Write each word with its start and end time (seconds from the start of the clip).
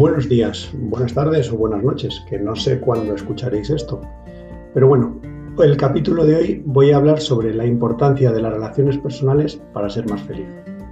Buenos 0.00 0.30
días, 0.30 0.70
buenas 0.72 1.12
tardes 1.12 1.52
o 1.52 1.58
buenas 1.58 1.84
noches, 1.84 2.24
que 2.26 2.38
no 2.38 2.56
sé 2.56 2.80
cuándo 2.80 3.14
escucharéis 3.14 3.68
esto. 3.68 4.00
Pero 4.72 4.88
bueno, 4.88 5.20
el 5.62 5.76
capítulo 5.76 6.24
de 6.24 6.36
hoy 6.36 6.62
voy 6.64 6.90
a 6.90 6.96
hablar 6.96 7.20
sobre 7.20 7.52
la 7.52 7.66
importancia 7.66 8.32
de 8.32 8.40
las 8.40 8.54
relaciones 8.54 8.96
personales 8.96 9.60
para 9.74 9.90
ser 9.90 10.08
más 10.08 10.22
feliz. 10.22 10.46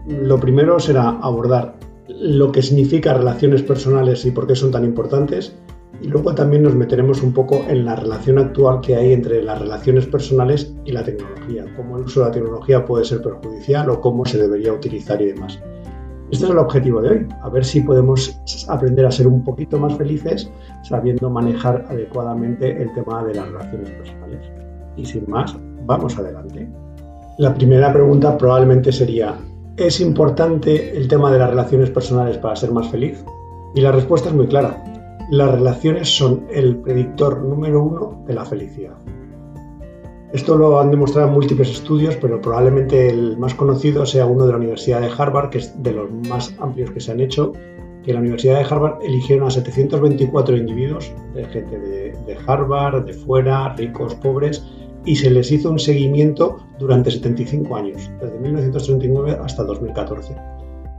Lo 0.06 0.38
primero 0.38 0.78
será 0.78 1.08
abordar 1.22 1.76
lo 2.06 2.52
que 2.52 2.60
significa 2.60 3.14
relaciones 3.14 3.62
personales 3.62 4.26
y 4.26 4.30
por 4.30 4.46
qué 4.46 4.54
son 4.54 4.72
tan 4.72 4.84
importantes. 4.84 5.56
Y 6.02 6.08
luego 6.08 6.34
también 6.34 6.64
nos 6.64 6.74
meteremos 6.74 7.22
un 7.22 7.32
poco 7.32 7.64
en 7.66 7.86
la 7.86 7.96
relación 7.96 8.36
actual 8.36 8.82
que 8.82 8.94
hay 8.96 9.14
entre 9.14 9.42
las 9.42 9.58
relaciones 9.58 10.04
personales 10.04 10.74
y 10.84 10.92
la 10.92 11.02
tecnología, 11.02 11.64
cómo 11.78 11.96
el 11.96 12.04
uso 12.04 12.20
de 12.20 12.26
la 12.26 12.32
tecnología 12.32 12.84
puede 12.84 13.06
ser 13.06 13.22
perjudicial 13.22 13.88
o 13.88 14.02
cómo 14.02 14.26
se 14.26 14.36
debería 14.36 14.74
utilizar 14.74 15.22
y 15.22 15.28
demás. 15.28 15.58
Este 16.30 16.44
es 16.44 16.50
el 16.50 16.58
objetivo 16.58 17.00
de 17.00 17.08
hoy, 17.08 17.28
a 17.42 17.48
ver 17.48 17.64
si 17.64 17.80
podemos 17.80 18.38
aprender 18.68 19.06
a 19.06 19.10
ser 19.10 19.26
un 19.26 19.42
poquito 19.42 19.78
más 19.78 19.96
felices 19.96 20.50
sabiendo 20.82 21.30
manejar 21.30 21.86
adecuadamente 21.88 22.82
el 22.82 22.92
tema 22.92 23.24
de 23.24 23.34
las 23.34 23.48
relaciones 23.48 23.90
personales. 23.90 24.40
Y 24.96 25.06
sin 25.06 25.28
más, 25.28 25.56
vamos 25.86 26.18
adelante. 26.18 26.68
La 27.38 27.54
primera 27.54 27.92
pregunta 27.92 28.36
probablemente 28.36 28.92
sería, 28.92 29.36
¿Es 29.78 30.00
importante 30.00 30.96
el 30.96 31.06
tema 31.06 31.30
de 31.30 31.38
las 31.38 31.50
relaciones 31.50 31.90
personales 31.90 32.36
para 32.38 32.56
ser 32.56 32.72
más 32.72 32.88
feliz? 32.88 33.24
Y 33.76 33.80
la 33.80 33.92
respuesta 33.92 34.28
es 34.28 34.34
muy 34.34 34.48
clara. 34.48 34.82
Las 35.30 35.52
relaciones 35.52 36.08
son 36.08 36.48
el 36.50 36.78
predictor 36.78 37.44
número 37.44 37.80
uno 37.80 38.24
de 38.26 38.34
la 38.34 38.44
felicidad. 38.44 38.96
Esto 40.32 40.58
lo 40.58 40.78
han 40.78 40.90
demostrado 40.90 41.28
múltiples 41.28 41.70
estudios, 41.70 42.16
pero 42.16 42.40
probablemente 42.40 43.08
el 43.08 43.38
más 43.38 43.54
conocido 43.54 44.04
sea 44.04 44.26
uno 44.26 44.44
de 44.44 44.52
la 44.52 44.58
Universidad 44.58 45.00
de 45.00 45.10
Harvard, 45.16 45.50
que 45.50 45.58
es 45.58 45.82
de 45.82 45.92
los 45.92 46.10
más 46.28 46.54
amplios 46.58 46.90
que 46.90 47.00
se 47.00 47.12
han 47.12 47.20
hecho, 47.20 47.52
que 48.04 48.12
la 48.12 48.20
Universidad 48.20 48.58
de 48.58 48.64
Harvard 48.64 49.02
eligieron 49.02 49.48
a 49.48 49.50
724 49.50 50.56
individuos, 50.56 51.12
de 51.34 51.44
gente 51.46 51.78
de, 51.78 52.12
de 52.26 52.36
Harvard, 52.46 53.06
de 53.06 53.14
fuera, 53.14 53.74
ricos, 53.74 54.14
pobres, 54.16 54.64
y 55.04 55.16
se 55.16 55.30
les 55.30 55.50
hizo 55.50 55.70
un 55.70 55.78
seguimiento 55.78 56.58
durante 56.78 57.10
75 57.10 57.76
años, 57.76 58.10
desde 58.20 58.38
1939 58.38 59.38
hasta 59.42 59.64
2014. 59.64 60.36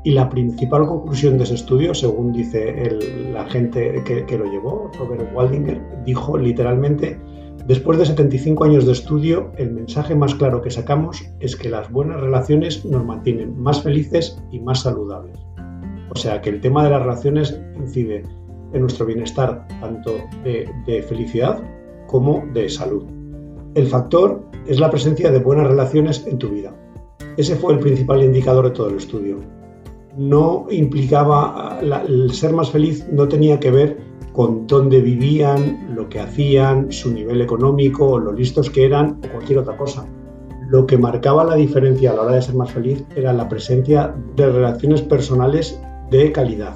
Y 0.03 0.11
la 0.11 0.29
principal 0.29 0.87
conclusión 0.87 1.37
de 1.37 1.43
ese 1.43 1.55
estudio, 1.55 1.93
según 1.93 2.31
dice 2.31 2.97
la 3.31 3.45
gente 3.45 4.01
que, 4.03 4.37
lo 4.37 4.45
llevó, 4.45 4.89
Robert 4.97 5.29
Waldinger, 5.35 5.81
dijo 6.05 6.37
literalmente, 6.37 7.19
después 7.67 7.97
de 7.97 8.05
75 8.05 8.63
años 8.63 8.85
de 8.85 8.93
estudio, 8.93 9.51
el 9.57 9.71
mensaje 9.71 10.15
más 10.15 10.35
claro 10.35 10.61
que 10.61 10.71
sacamos 10.71 11.23
es 11.39 11.55
que 11.55 11.69
las 11.69 11.91
buenas 11.91 12.19
relaciones 12.19 12.85
nos 12.85 13.05
mantienen 13.05 13.59
más 13.59 13.81
felices 13.81 14.41
y 14.51 14.59
más 14.59 14.81
saludables. 14.81 15.37
O 16.11 16.15
sea 16.15 16.41
que 16.41 16.49
el 16.49 16.61
tema 16.61 16.83
de 16.83 16.89
las 16.89 17.01
relaciones 17.01 17.59
incide 17.77 18.23
en 18.73 18.81
nuestro 18.81 19.05
bienestar 19.05 19.67
tanto 19.79 20.17
de 20.43 21.05
felicidad 21.07 21.63
como 22.07 22.43
de 22.53 22.69
salud. 22.69 23.05
El 23.75 23.87
factor 23.87 24.43
es 24.67 24.79
la 24.79 24.89
presencia 24.89 25.31
de 25.31 25.39
buenas 25.39 25.67
relaciones 25.67 26.25
en 26.25 26.37
tu 26.37 26.49
vida. 26.49 26.73
Ese 27.37 27.55
fue 27.55 27.73
el 27.73 27.79
principal 27.79 28.23
indicador 28.23 28.65
de 28.65 28.71
todo 28.71 28.89
el 28.89 28.97
estudio. 28.97 29.37
No 30.17 30.65
implicaba, 30.71 31.79
el 31.81 32.33
ser 32.33 32.51
más 32.51 32.71
feliz 32.71 33.07
no 33.11 33.27
tenía 33.27 33.59
que 33.59 33.71
ver 33.71 34.08
con 34.39 34.67
dónde 34.67 35.01
vivían, 35.01 35.93
lo 35.93 36.07
que 36.07 36.21
hacían, 36.21 36.93
su 36.93 37.11
nivel 37.11 37.41
económico, 37.41 38.17
lo 38.17 38.31
listos 38.31 38.69
que 38.69 38.85
eran 38.85 39.19
o 39.21 39.33
cualquier 39.33 39.59
otra 39.59 39.75
cosa. 39.75 40.05
Lo 40.69 40.87
que 40.87 40.97
marcaba 40.97 41.43
la 41.43 41.55
diferencia 41.55 42.11
a 42.11 42.13
la 42.13 42.21
hora 42.21 42.35
de 42.35 42.41
ser 42.41 42.55
más 42.55 42.71
feliz 42.71 43.03
era 43.17 43.33
la 43.33 43.49
presencia 43.49 44.15
de 44.37 44.49
relaciones 44.49 45.01
personales 45.01 45.77
de 46.09 46.31
calidad, 46.31 46.73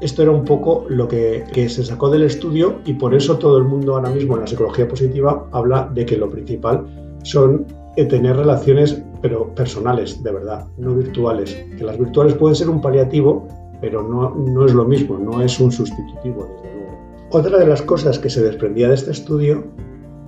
esto 0.00 0.22
era 0.22 0.32
un 0.32 0.44
poco 0.44 0.84
lo 0.88 1.06
que, 1.06 1.44
se 1.68 1.84
sacó 1.84 2.10
del 2.10 2.24
estudio 2.24 2.80
y 2.84 2.94
por 2.94 3.14
eso 3.14 3.38
todo 3.38 3.56
el 3.58 3.64
mundo 3.64 3.94
ahora 3.94 4.10
mismo 4.10 4.34
en 4.34 4.40
la 4.40 4.48
psicología 4.48 4.88
positiva 4.88 5.46
habla 5.52 5.88
de 5.94 6.04
que 6.04 6.16
lo 6.16 6.28
principal 6.28 6.88
son 7.22 7.66
eh, 7.96 8.04
tener 8.06 8.36
relaciones 8.36 9.00
pero 9.22 9.54
personales, 9.54 10.24
de 10.24 10.32
verdad, 10.32 10.66
no 10.76 10.92
virtuales. 10.92 11.54
Que 11.78 11.84
las 11.84 11.96
virtuales 12.00 12.34
pueden 12.34 12.56
ser 12.56 12.68
un 12.68 12.80
paliativo, 12.80 13.46
pero 13.80 14.02
no, 14.02 14.34
no 14.34 14.66
es 14.66 14.74
lo 14.74 14.84
mismo, 14.86 15.16
no 15.18 15.40
es 15.40 15.60
un 15.60 15.70
sustitutivo. 15.70 16.48
Otra 17.30 17.58
de 17.58 17.66
las 17.66 17.82
cosas 17.82 18.18
que 18.18 18.30
se 18.30 18.42
desprendía 18.42 18.88
de 18.88 18.94
este 18.94 19.10
estudio 19.10 19.64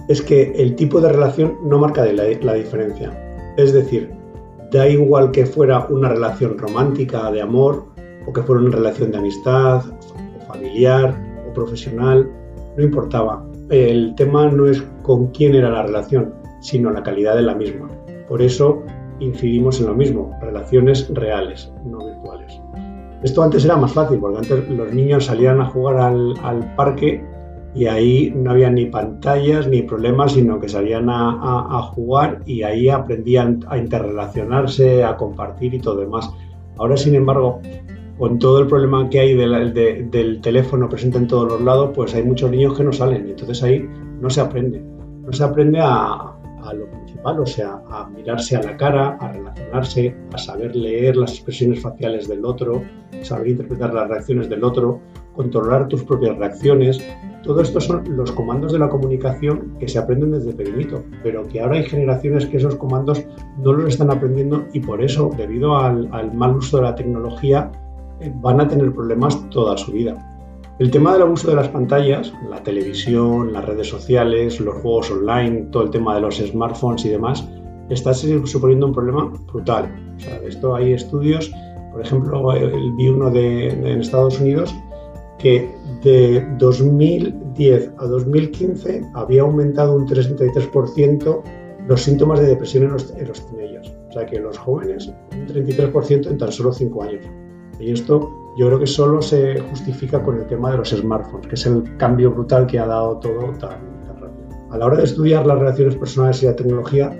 es 0.09 0.20
que 0.20 0.53
el 0.56 0.75
tipo 0.75 1.00
de 1.00 1.10
relación 1.10 1.56
no 1.64 1.78
marca 1.78 2.04
la, 2.04 2.25
la 2.41 2.54
diferencia. 2.54 3.12
Es 3.56 3.72
decir, 3.72 4.10
da 4.72 4.88
igual 4.88 5.31
que 5.31 5.47
fuera 5.47 5.86
una 5.86 6.09
relación 6.09 6.59
romántica, 6.59 7.31
de 7.31 7.41
amor, 7.41 7.86
o 8.26 8.32
que 8.32 8.42
fuera 8.42 8.62
una 8.62 8.75
relación 8.75 9.12
de 9.12 9.19
amistad, 9.19 9.82
o 9.86 10.53
familiar, 10.53 11.14
o 11.48 11.53
profesional, 11.53 12.28
no 12.76 12.82
importaba. 12.82 13.44
El 13.70 14.15
tema 14.16 14.50
no 14.50 14.66
es 14.66 14.82
con 15.03 15.28
quién 15.28 15.54
era 15.54 15.70
la 15.70 15.82
relación, 15.82 16.34
sino 16.60 16.91
la 16.91 17.03
calidad 17.03 17.36
de 17.36 17.42
la 17.42 17.54
misma. 17.54 17.88
Por 18.28 18.42
eso 18.42 18.82
incidimos 19.20 19.80
en 19.80 19.86
lo 19.86 19.94
mismo, 19.94 20.36
relaciones 20.41 21.09
reales, 21.15 21.72
no 21.84 21.98
virtuales. 22.04 22.60
Esto 23.23 23.43
antes 23.43 23.65
era 23.65 23.77
más 23.77 23.93
fácil, 23.93 24.19
porque 24.19 24.39
antes 24.39 24.69
los 24.71 24.93
niños 24.93 25.27
salían 25.27 25.61
a 25.61 25.67
jugar 25.67 25.99
al, 25.99 26.75
parque 26.77 27.25
y 27.75 27.87
ahí 27.87 28.33
no 28.34 28.53
había 28.53 28.71
ni 28.71 28.87
pantallas 28.87 29.67
ni 29.67 29.83
problemas, 29.83 30.33
sino 30.33 30.61
que 30.61 30.69
salían 30.69 31.11
a, 31.11 31.31
a, 31.78 31.83
jugar 31.83 32.41
y 32.47 32.62
ahí 32.62 32.89
aprendían 32.89 33.61
a 33.69 33.77
interrelacionarse, 33.77 35.05
a 35.05 35.17
compartir 35.17 35.75
y 35.75 35.81
todo 35.81 35.97
demás. 35.97 36.31
Ahora, 36.78 36.97
sin 36.97 37.17
embargo, 37.17 37.61
con 38.19 38.39
todo 38.39 38.59
el 38.61 38.67
problema 38.67 39.09
que 39.09 39.21
hay 39.21 39.34
del 39.34 40.41
teléfono 40.41 40.89
presente 40.89 41.19
en 41.19 41.28
todos 41.28 41.53
los 41.53 41.61
lados, 41.61 41.91
pues 41.95 42.15
hay 42.15 42.25
muchos 42.25 42.51
niños 42.51 42.77
que 42.77 42.83
no 42.83 42.93
salen 42.93 43.28
y 43.28 43.31
entonces 43.31 43.62
ahí 43.62 43.89
no 44.21 44.28
se 44.28 44.41
aprende. 44.41 44.83
No 45.25 45.33
se 45.33 45.45
aprende 45.45 45.78
a, 45.81 46.34
lo 46.75 46.87
principal, 47.19 47.41
o 47.41 47.47
sea, 47.47 47.83
a 47.91 48.09
mirarse 48.09 48.56
a 48.56 48.62
la 48.62 48.77
cara, 48.77 49.17
a 49.21 49.33
relacionarse, 49.33 50.15
a 50.33 50.39
saber 50.39 50.75
leer 50.75 51.17
las 51.17 51.33
expresiones 51.33 51.81
faciales 51.83 52.29
del 52.29 52.45
otro, 52.45 52.83
saber 53.23 53.49
interpretar 53.49 53.93
las 53.93 54.09
reacciones 54.09 54.49
del 54.49 54.65
otro, 54.65 55.01
controlar 55.34 55.89
tus 55.89 56.05
propias 56.05 56.37
reacciones. 56.39 57.01
Todo 57.43 57.61
esto 57.61 57.81
son 57.81 58.17
los 58.17 58.33
comandos 58.33 58.73
de 58.73 58.78
la 58.78 58.89
comunicación 58.89 59.77
que 59.78 59.89
se 59.89 59.99
aprenden 59.99 60.33
desde 60.33 60.53
pequeñito, 60.53 61.05
pero 61.23 61.47
que 61.47 61.61
ahora 61.61 61.77
hay 61.77 61.84
generaciones 61.84 62.47
que 62.47 62.57
esos 62.57 62.77
comandos 62.77 63.25
no 63.62 63.73
los 63.73 63.89
están 63.89 64.11
aprendiendo 64.11 64.65
y 64.73 64.81
por 64.81 65.03
eso, 65.03 65.31
debido 65.37 65.77
al 65.77 66.33
mal 66.34 66.57
uso 66.57 66.78
de 66.78 66.83
la 66.84 66.95
tecnología, 66.95 67.71
van 68.41 68.61
a 68.61 68.69
tener 68.69 68.93
problemas 68.93 69.49
toda 69.51 69.77
su 69.77 69.93
vida. 69.93 70.38
El 70.78 70.93
tema 70.93 71.12
del 71.12 71.22
abuso 71.22 71.50
de 71.50 71.56
las 71.56 71.69
pantallas, 71.69 72.33
la 72.49 72.62
televisión, 72.62 73.53
las 73.53 73.65
redes 73.65 73.89
sociales, 73.89 74.61
los 74.61 74.77
juegos 74.77 75.11
online, 75.11 75.66
todo 75.72 75.83
el 75.83 75.91
tema 75.91 76.15
de 76.15 76.21
los 76.21 76.37
smartphones 76.37 77.05
y 77.05 77.09
demás, 77.09 77.49
está 77.89 78.15
suponiendo 78.15 78.87
un 78.87 78.93
problema 78.93 79.33
brutal. 79.53 79.93
O 80.16 80.21
sea, 80.21 80.37
esto 80.47 80.77
hay 80.77 80.93
estudios, 80.93 81.53
por 81.91 82.00
ejemplo, 82.03 82.53
vi 82.97 83.09
uno 83.09 83.28
de, 83.28 83.71
en 83.71 84.00
Estados 84.00 84.41
Unidos 84.41 84.72
que 85.39 85.69
de 86.05 86.47
2010 86.59 87.93
a 87.99 88.06
2015 88.06 89.03
había 89.15 89.43
aumentado 89.43 89.97
un 89.97 90.06
33% 90.06 91.43
los 91.89 92.03
síntomas 92.03 92.39
de 92.39 92.47
depresión 92.47 92.84
en 92.84 92.93
los, 92.93 93.10
en 93.16 93.27
los 93.27 93.45
teenagers. 93.47 93.93
O 94.10 94.12
sea 94.12 94.27
que 94.27 94.39
los 94.39 94.56
jóvenes, 94.56 95.12
un 95.33 95.49
33% 95.49 96.31
en 96.31 96.39
tan 96.39 96.53
solo 96.53 96.72
5 96.72 97.03
años. 97.03 97.25
Y 97.81 97.91
esto 97.91 98.47
yo 98.59 98.67
creo 98.67 98.81
que 98.81 98.89
solo 98.89 99.23
se 99.23 99.61
justifica 99.61 100.21
con 100.21 100.37
el 100.37 100.47
tema 100.49 100.73
de 100.73 100.79
los 100.79 100.91
smartphones, 100.91 101.47
que 101.47 101.55
es 101.55 101.65
el 101.67 101.97
cambio 101.97 102.33
brutal 102.33 102.67
que 102.67 102.81
ha 102.81 102.87
dado 102.87 103.19
todo 103.19 103.53
tan, 103.53 103.79
rápido. 104.21 104.49
A 104.73 104.79
la 104.79 104.87
hora 104.87 104.97
de 104.97 105.05
estudiar 105.05 105.47
las 105.47 105.61
relaciones 105.61 105.95
personales 105.95 106.43
y 106.43 106.47
la 106.47 106.57
tecnología, 106.57 107.17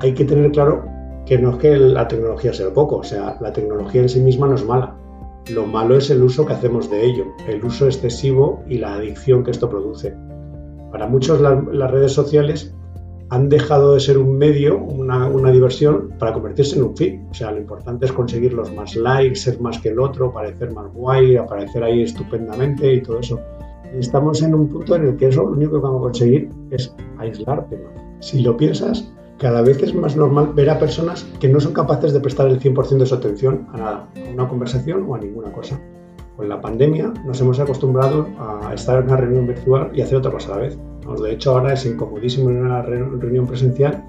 hay 0.00 0.14
que 0.14 0.24
tener 0.24 0.50
claro 0.50 0.84
que 1.24 1.38
no 1.38 1.50
es 1.50 1.56
que 1.58 1.76
la 1.76 2.08
tecnología 2.08 2.52
sea 2.52 2.74
poco, 2.74 2.96
o 2.96 3.04
sea, 3.04 3.36
la 3.40 3.52
tecnología 3.52 4.02
en 4.02 4.08
sí 4.08 4.20
misma 4.20 4.48
no 4.48 4.56
es 4.56 4.66
mala. 4.66 4.96
Lo 5.48 5.64
malo 5.64 5.96
es 5.96 6.10
el 6.10 6.24
uso 6.24 6.44
que 6.44 6.54
hacemos 6.54 6.90
de 6.90 7.06
ello, 7.06 7.26
el 7.46 7.64
uso 7.64 7.86
excesivo 7.86 8.64
y 8.66 8.78
la 8.78 8.94
adicción 8.94 9.44
que 9.44 9.52
esto 9.52 9.70
produce. 9.70 10.16
Para 10.90 11.06
muchos 11.06 11.40
las 11.40 11.90
redes 11.92 12.12
sociales 12.12 12.74
han 13.30 13.48
dejado 13.48 13.94
de 13.94 14.00
ser 14.00 14.18
un 14.18 14.38
medio, 14.38 14.78
una, 14.78 15.52
diversión, 15.52 16.14
para 16.18 16.32
convertirse 16.32 16.76
en 16.76 16.84
un 16.84 16.96
fin. 16.96 17.26
O 17.30 17.34
sea, 17.34 17.50
lo 17.50 17.58
importante 17.58 18.06
es 18.06 18.12
conseguir 18.12 18.54
los 18.54 18.72
más 18.74 18.96
likes, 18.96 19.36
ser 19.36 19.60
más 19.60 19.78
que 19.78 19.90
el 19.90 20.00
otro, 20.00 20.32
parecer 20.32 20.72
más 20.72 20.92
guay, 20.92 21.36
aparecer 21.36 21.82
ahí 21.84 22.02
estupendamente 22.02 22.92
y 22.92 23.02
todo 23.02 23.20
eso. 23.20 23.40
Y 23.94 23.98
estamos 23.98 24.42
en 24.42 24.54
un 24.54 24.68
punto 24.68 24.96
en 24.96 25.08
el 25.08 25.16
que 25.16 25.28
eso 25.28 25.42
lo 25.42 25.52
único 25.52 25.72
que 25.72 25.78
vamos 25.78 26.00
a 26.00 26.02
conseguir 26.04 26.50
es 26.70 26.94
aislarte 27.18 27.78
Si 28.20 28.40
lo 28.40 28.56
piensas, 28.56 29.12
cada 29.38 29.62
vez 29.62 29.82
es 29.82 29.94
más 29.94 30.16
normal 30.16 30.52
ver 30.54 30.70
a 30.70 30.78
personas 30.78 31.24
que 31.38 31.48
no 31.48 31.60
son 31.60 31.72
capaces 31.72 32.12
de 32.12 32.20
prestar 32.20 32.48
el 32.48 32.60
100% 32.60 32.98
de 32.98 33.06
su 33.06 33.14
atención 33.14 33.66
a 33.72 33.76
nada, 33.76 34.08
a 34.16 34.30
una 34.32 34.48
conversación 34.48 35.04
o 35.08 35.14
a 35.14 35.18
ninguna 35.18 35.52
cosa. 35.52 35.80
Con 36.36 36.48
la 36.48 36.60
pandemia 36.60 37.12
nos 37.26 37.40
hemos 37.40 37.58
acostumbrado 37.60 38.26
a 38.38 38.72
estar 38.72 38.98
en 38.98 39.06
una 39.06 39.16
reunión 39.16 39.46
virtual 39.46 39.90
y 39.92 40.02
hacer 40.02 40.18
otra 40.18 40.30
cosa 40.30 40.52
a 40.52 40.56
la 40.56 40.62
vez 40.62 40.78
de 41.16 41.32
hecho, 41.32 41.52
ahora 41.52 41.74
es 41.74 41.86
incomodísimo 41.86 42.50
en 42.50 42.58
una 42.58 42.82
reunión 42.82 43.46
presencial 43.46 44.04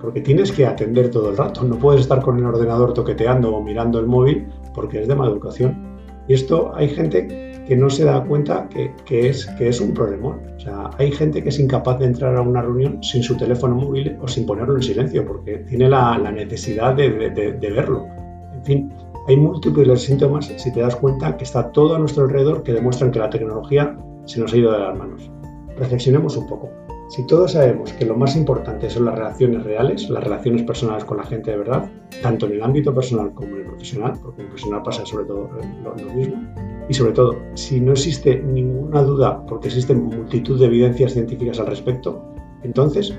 porque 0.00 0.20
tienes 0.20 0.52
que 0.52 0.66
atender 0.66 1.10
todo 1.10 1.30
el 1.30 1.36
rato. 1.36 1.64
No 1.64 1.78
puedes 1.78 2.02
estar 2.02 2.20
con 2.22 2.38
el 2.38 2.44
ordenador 2.44 2.94
toqueteando 2.94 3.54
o 3.54 3.62
mirando 3.62 3.98
el 3.98 4.06
móvil 4.06 4.46
porque 4.74 5.02
es 5.02 5.08
de 5.08 5.14
mala 5.14 5.32
educación. 5.32 5.96
Y 6.28 6.34
esto 6.34 6.72
hay 6.74 6.88
gente 6.88 7.46
que 7.66 7.76
no 7.76 7.90
se 7.90 8.04
da 8.04 8.22
cuenta 8.24 8.68
que, 8.68 9.28
es, 9.28 9.80
un 9.80 9.92
problemón. 9.92 10.40
O 10.56 10.60
sea, 10.60 10.90
hay 10.98 11.10
gente 11.10 11.42
que 11.42 11.48
es 11.48 11.58
incapaz 11.58 11.98
de 11.98 12.06
entrar 12.06 12.36
a 12.36 12.40
una 12.40 12.62
reunión 12.62 13.02
sin 13.02 13.22
su 13.22 13.36
teléfono 13.36 13.74
móvil 13.74 14.16
o 14.20 14.28
sin 14.28 14.46
ponerlo 14.46 14.76
en 14.76 14.82
silencio, 14.82 15.26
porque 15.26 15.58
tiene 15.68 15.88
la, 15.88 16.18
necesidad 16.18 16.94
de, 16.94 17.10
de, 17.30 17.70
verlo. 17.70 18.06
En 18.54 18.64
fin, 18.64 18.92
hay 19.26 19.36
múltiples 19.36 20.02
síntomas, 20.02 20.46
si 20.56 20.72
te 20.72 20.80
das 20.80 20.94
cuenta, 20.94 21.36
que 21.36 21.44
está 21.44 21.72
todo 21.72 21.96
a 21.96 21.98
nuestro 21.98 22.24
alrededor 22.24 22.62
que 22.62 22.72
demuestran 22.72 23.10
que 23.10 23.18
la 23.18 23.30
tecnología 23.30 23.96
se 24.26 24.40
nos 24.40 24.52
ha 24.52 24.56
ido 24.56 24.72
de 24.72 24.78
las 24.78 24.96
manos. 24.96 25.30
Reflexionemos 25.76 26.36
un 26.36 26.46
poco. 26.46 26.70
Si 27.08 27.24
todos 27.24 27.52
sabemos 27.52 27.92
que 27.92 28.04
lo 28.04 28.16
más 28.16 28.34
importante 28.34 28.90
son 28.90 29.04
las 29.04 29.14
relaciones 29.14 29.62
reales, 29.62 30.10
las 30.10 30.24
relaciones 30.24 30.62
personales 30.64 31.04
con 31.04 31.18
la 31.18 31.24
gente 31.24 31.52
de 31.52 31.58
verdad, 31.58 31.88
tanto 32.20 32.46
en 32.46 32.54
el 32.54 32.62
ámbito 32.62 32.92
personal 32.92 33.32
como 33.32 33.52
en 33.52 33.60
el 33.60 33.66
profesional, 33.66 34.14
porque 34.20 34.40
en 34.40 34.46
el 34.46 34.52
profesional 34.52 34.82
pasa 34.82 35.06
sobre 35.06 35.26
todo 35.26 35.48
lo, 35.84 35.94
mismo, 36.14 36.42
y 36.88 36.94
sobre 36.94 37.12
todo, 37.12 37.36
si 37.54 37.80
no 37.80 37.92
existe 37.92 38.40
ninguna 38.40 39.02
duda, 39.02 39.46
porque 39.46 39.68
existen 39.68 40.02
multitud 40.04 40.58
de 40.58 40.66
evidencias 40.66 41.12
científicas 41.12 41.60
al 41.60 41.66
respecto, 41.66 42.24
entonces, 42.64 43.16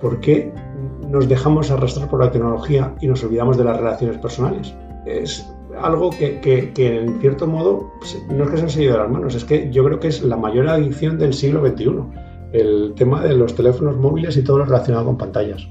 ¿por 0.00 0.18
qué 0.18 0.52
nos 1.08 1.28
dejamos 1.28 1.70
arrastrar 1.70 2.08
por 2.08 2.24
la 2.24 2.32
tecnología 2.32 2.94
y 3.00 3.06
nos 3.06 3.22
olvidamos 3.22 3.56
de 3.56 3.64
las 3.64 3.76
relaciones 3.76 4.18
personales? 4.18 4.74
Es 5.06 5.46
algo 5.78 6.10
que, 6.10 6.40
que, 6.40 6.96
en 6.96 7.20
cierto 7.20 7.46
modo 7.46 7.90
pues, 7.98 8.18
no 8.30 8.44
es 8.44 8.50
que 8.50 8.56
se 8.56 8.62
nos 8.62 8.76
haya 8.76 8.84
ido 8.84 8.92
de 8.94 8.98
las 8.98 9.10
manos, 9.10 9.34
es 9.34 9.44
que 9.44 9.70
yo 9.70 9.84
creo 9.84 10.00
que 10.00 10.08
es 10.08 10.22
la 10.22 10.36
mayor 10.36 10.68
adicción 10.68 11.18
del 11.18 11.34
siglo 11.34 11.66
XXI 11.66 12.30
el 12.52 12.94
tema 12.96 13.22
de 13.22 13.34
los 13.34 13.54
teléfonos 13.54 13.96
móviles 13.96 14.36
y 14.36 14.42
todo 14.42 14.58
lo 14.58 14.64
relacionado 14.64 15.06
con 15.06 15.16
pantallas. 15.16 15.68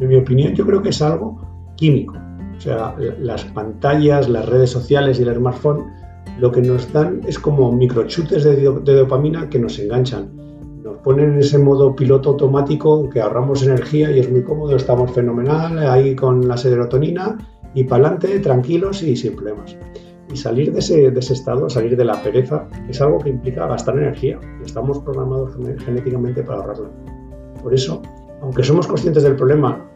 En 0.00 0.08
mi 0.08 0.16
opinión, 0.16 0.54
yo 0.54 0.66
creo 0.66 0.82
que 0.82 0.90
es 0.90 1.00
algo 1.00 1.40
químico. 1.76 2.14
O 2.56 2.60
sea, 2.60 2.94
las 3.18 3.44
pantallas, 3.44 4.28
las 4.28 4.46
redes 4.46 4.70
sociales 4.70 5.18
y 5.18 5.22
el 5.22 5.34
smartphone 5.34 5.84
lo 6.38 6.52
que 6.52 6.60
nos 6.60 6.92
dan 6.92 7.20
es 7.26 7.38
como 7.38 7.72
microchutes 7.72 8.44
de, 8.44 8.56
de 8.56 8.94
dopamina 8.94 9.48
que 9.48 9.58
nos 9.58 9.78
enganchan. 9.78 10.30
Nos 10.82 10.98
ponen 10.98 11.32
en 11.32 11.38
ese 11.38 11.58
modo 11.58 11.96
piloto 11.96 12.30
automático 12.30 13.08
que 13.08 13.20
ahorramos 13.20 13.62
energía 13.62 14.10
y 14.10 14.20
es 14.20 14.30
muy 14.30 14.42
cómodo, 14.42 14.76
estamos 14.76 15.10
fenomenal 15.12 15.78
ahí 15.78 16.14
con 16.14 16.46
la 16.46 16.56
serotonina 16.56 17.38
y 17.76 17.84
para 17.84 18.08
adelante, 18.08 18.40
tranquilos 18.40 19.02
y 19.02 19.14
sin 19.14 19.34
problemas. 19.36 19.76
Y 20.32 20.36
salir 20.36 20.72
de 20.72 20.80
ese, 20.80 21.10
de 21.10 21.20
ese 21.20 21.34
estado, 21.34 21.68
salir 21.68 21.96
de 21.96 22.04
la 22.04 22.20
pereza, 22.20 22.66
es 22.88 23.00
algo 23.00 23.18
que 23.18 23.28
implica 23.28 23.68
gastar 23.68 23.96
energía 23.96 24.40
estamos 24.64 24.98
programados 24.98 25.54
genéticamente 25.84 26.42
para 26.42 26.58
ahorrarla. 26.58 26.90
Por 27.62 27.74
eso, 27.74 28.02
aunque 28.42 28.64
somos 28.64 28.86
conscientes 28.86 29.22
del 29.22 29.36
problema 29.36 29.90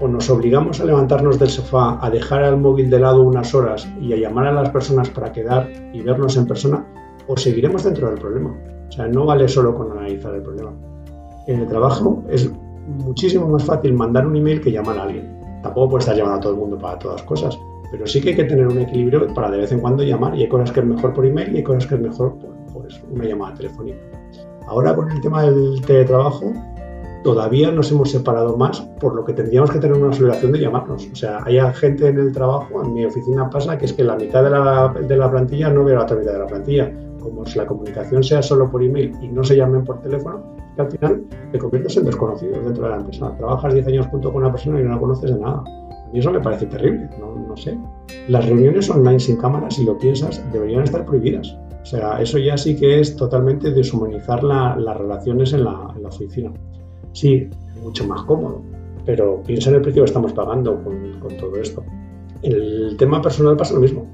o 0.00 0.08
nos 0.08 0.28
obligamos 0.28 0.80
a 0.80 0.84
levantarnos 0.84 1.38
del 1.38 1.48
sofá, 1.48 1.98
a 2.04 2.10
dejar 2.10 2.42
al 2.42 2.58
móvil 2.58 2.90
de 2.90 2.98
lado 2.98 3.22
unas 3.22 3.54
horas 3.54 3.88
y 4.00 4.12
a 4.12 4.16
llamar 4.16 4.46
a 4.46 4.52
las 4.52 4.70
personas 4.70 5.08
para 5.08 5.32
quedar 5.32 5.70
y 5.92 6.02
vernos 6.02 6.36
en 6.36 6.46
persona, 6.46 6.86
o 7.26 7.36
seguiremos 7.36 7.84
dentro 7.84 8.08
del 8.08 8.18
problema. 8.18 8.54
O 8.88 8.92
sea, 8.92 9.08
no 9.08 9.24
vale 9.24 9.48
solo 9.48 9.74
con 9.74 9.92
analizar 9.92 10.34
el 10.34 10.42
problema. 10.42 10.72
En 11.46 11.60
el 11.60 11.68
trabajo 11.68 12.22
es 12.28 12.52
muchísimo 12.86 13.48
más 13.48 13.64
fácil 13.64 13.94
mandar 13.94 14.26
un 14.26 14.36
email 14.36 14.60
que 14.60 14.70
llamar 14.70 14.98
a 14.98 15.04
alguien. 15.04 15.43
Tampoco 15.64 15.92
puede 15.92 16.00
estar 16.00 16.14
llamando 16.14 16.36
a 16.36 16.40
todo 16.40 16.52
el 16.52 16.58
mundo 16.58 16.78
para 16.78 16.98
todas 16.98 17.20
las 17.20 17.26
cosas. 17.26 17.58
Pero 17.90 18.06
sí 18.06 18.20
que 18.20 18.30
hay 18.30 18.36
que 18.36 18.44
tener 18.44 18.66
un 18.68 18.78
equilibrio 18.78 19.32
para 19.32 19.50
de 19.50 19.58
vez 19.58 19.72
en 19.72 19.80
cuando 19.80 20.02
llamar 20.02 20.36
y 20.36 20.42
hay 20.42 20.48
cosas 20.48 20.70
que 20.70 20.80
es 20.80 20.86
mejor 20.86 21.14
por 21.14 21.24
email 21.24 21.54
y 21.54 21.56
hay 21.58 21.62
cosas 21.62 21.86
que 21.86 21.94
es 21.94 22.00
mejor 22.02 22.36
por 22.38 22.50
pues, 22.82 23.02
una 23.10 23.24
llamada 23.24 23.54
telefónica. 23.54 23.98
Ahora 24.66 24.94
con 24.94 25.10
el 25.10 25.22
tema 25.22 25.42
del 25.42 25.80
teletrabajo, 25.86 26.52
todavía 27.22 27.70
nos 27.70 27.90
hemos 27.92 28.10
separado 28.10 28.58
más 28.58 28.82
por 29.00 29.14
lo 29.14 29.24
que 29.24 29.32
tendríamos 29.32 29.70
que 29.70 29.78
tener 29.78 29.96
una 29.96 30.14
obligación 30.14 30.52
de 30.52 30.60
llamarnos. 30.60 31.08
O 31.10 31.16
sea, 31.16 31.38
hay 31.44 31.58
gente 31.72 32.08
en 32.08 32.18
el 32.18 32.32
trabajo, 32.32 32.82
en 32.84 32.92
mi 32.92 33.06
oficina 33.06 33.48
pasa 33.48 33.78
que 33.78 33.86
es 33.86 33.94
que 33.94 34.04
la 34.04 34.16
mitad 34.16 34.42
de 34.42 34.50
la, 35.16 35.30
plantilla 35.30 35.70
no 35.70 35.82
ve 35.82 35.94
la 35.94 36.02
otra 36.02 36.16
mitad 36.16 36.32
de 36.32 36.38
la 36.40 36.46
plantilla. 36.46 36.92
Como 37.20 37.46
si 37.46 37.56
la 37.56 37.64
comunicación 37.64 38.22
sea 38.22 38.42
solo 38.42 38.70
por 38.70 38.82
email 38.82 39.16
y 39.22 39.28
no 39.28 39.42
se 39.42 39.56
llamen 39.56 39.82
por 39.82 40.02
teléfono, 40.02 40.53
que 40.74 40.82
al 40.82 40.90
final 40.90 41.24
te 41.52 41.58
conviertes 41.58 41.96
en 41.96 42.04
desconocido 42.04 42.60
dentro 42.60 42.84
de 42.84 42.90
la 42.90 42.96
empresa. 42.96 43.36
Trabajas 43.36 43.74
10 43.74 43.86
años 43.86 44.06
junto 44.06 44.32
con 44.32 44.42
una 44.42 44.52
persona 44.52 44.80
y 44.80 44.84
no 44.84 44.90
la 44.90 44.98
conoces 44.98 45.32
de 45.32 45.40
nada. 45.40 45.62
Y 46.12 46.20
eso 46.20 46.30
me 46.30 46.40
parece 46.40 46.66
terrible, 46.66 47.10
no, 47.18 47.56
sé. 47.56 47.76
Las 48.28 48.46
reuniones 48.46 48.88
online 48.88 49.18
sin 49.18 49.36
cámaras, 49.36 49.74
si 49.74 49.84
lo 49.84 49.98
piensas, 49.98 50.44
deberían 50.52 50.84
estar 50.84 51.04
prohibidas. 51.04 51.56
O 51.82 51.84
sea, 51.84 52.20
eso 52.20 52.38
ya 52.38 52.56
sí 52.56 52.76
que 52.76 53.00
es 53.00 53.16
totalmente 53.16 53.72
deshumanizar 53.72 54.42
las 54.44 54.96
relaciones 54.96 55.52
en 55.52 55.64
la, 55.64 55.92
oficina. 56.04 56.52
Sí, 57.12 57.50
mucho 57.82 58.06
más 58.06 58.22
cómodo, 58.22 58.62
pero 59.04 59.42
piensa 59.42 59.70
en 59.70 59.76
el 59.76 59.82
precio 59.82 60.02
que 60.02 60.06
estamos 60.06 60.32
pagando 60.32 60.82
con, 60.84 61.36
todo 61.36 61.56
esto. 61.56 61.82
El 62.42 62.96
tema 62.96 63.20
personal 63.20 63.56
pasa 63.56 63.74
lo 63.74 63.80
mismo. 63.80 64.06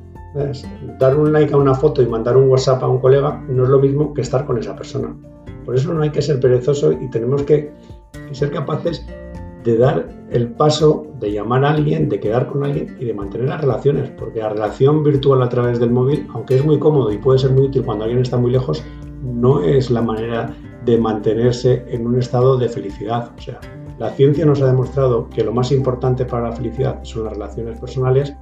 Dar 0.98 1.16
un 1.16 1.32
like 1.32 1.52
a 1.52 1.58
una 1.58 1.74
foto 1.74 2.02
y 2.02 2.06
mandar 2.06 2.36
un 2.36 2.48
WhatsApp 2.48 2.82
a 2.82 2.88
un 2.88 2.98
colega 2.98 3.44
no 3.48 3.64
es 3.64 3.68
lo 3.68 3.78
mismo 3.78 4.14
que 4.14 4.22
estar 4.22 4.46
con 4.46 4.58
esa 4.58 4.74
persona. 4.74 5.14
Por 5.70 5.76
eso 5.76 5.94
no 5.94 6.02
hay 6.02 6.11
que 6.11 6.20
ser 6.20 6.40
perezoso 6.40 6.90
y 6.90 7.08
tenemos 7.11 7.44
que 7.44 7.70
ser 8.32 8.50
capaces 8.50 9.06
de 9.62 9.78
dar 9.78 10.08
el 10.32 10.49
paso 10.49 11.06
de 11.20 11.31
llamar 11.31 11.64
a 11.64 11.70
alguien, 11.70 12.08
de 12.08 12.19
quedar 12.19 12.49
con 12.49 12.64
alguien 12.64 12.96
y 12.99 13.05
de 13.05 13.14
mantener 13.14 13.50
las 13.50 13.61
relaciones, 13.61 14.11
porque 14.19 14.40
la 14.40 14.49
relación 14.49 15.05
virtual 15.05 15.40
a 15.44 15.49
través 15.49 15.78
del 15.78 15.93
móvil, 15.93 16.26
aunque 16.34 16.56
es 16.56 16.64
muy 16.64 16.81
cómodo 16.81 17.12
y 17.12 17.19
puede 17.19 17.38
ser 17.38 17.52
muy 17.52 17.67
útil 17.67 17.84
cuando 17.84 18.02
alguien 18.02 18.22
está 18.22 18.37
muy 18.37 18.50
lejos, 18.50 18.82
no 19.22 19.62
es 19.62 19.93
la 19.93 20.02
manera 20.02 20.52
de 20.84 20.99
mantenerse 20.99 21.84
en 21.87 22.05
un 22.05 22.19
estado 22.19 22.58
de 22.58 22.69
felicidad. 22.69 23.31
O 23.38 23.40
sea, 23.40 23.61
la 24.00 24.11
ciencia 24.11 24.44
nos 24.44 24.61
ha 24.62 24.67
demostrado 24.67 25.28
que 25.28 25.44
lo 25.44 25.52
más 25.52 25.70
importante 25.70 26.25
para 26.25 26.50
la 26.50 26.56
felicidad 26.56 26.99
son 27.05 27.26
las 27.26 27.34
relaciones 27.34 27.78
personales, 27.78 28.34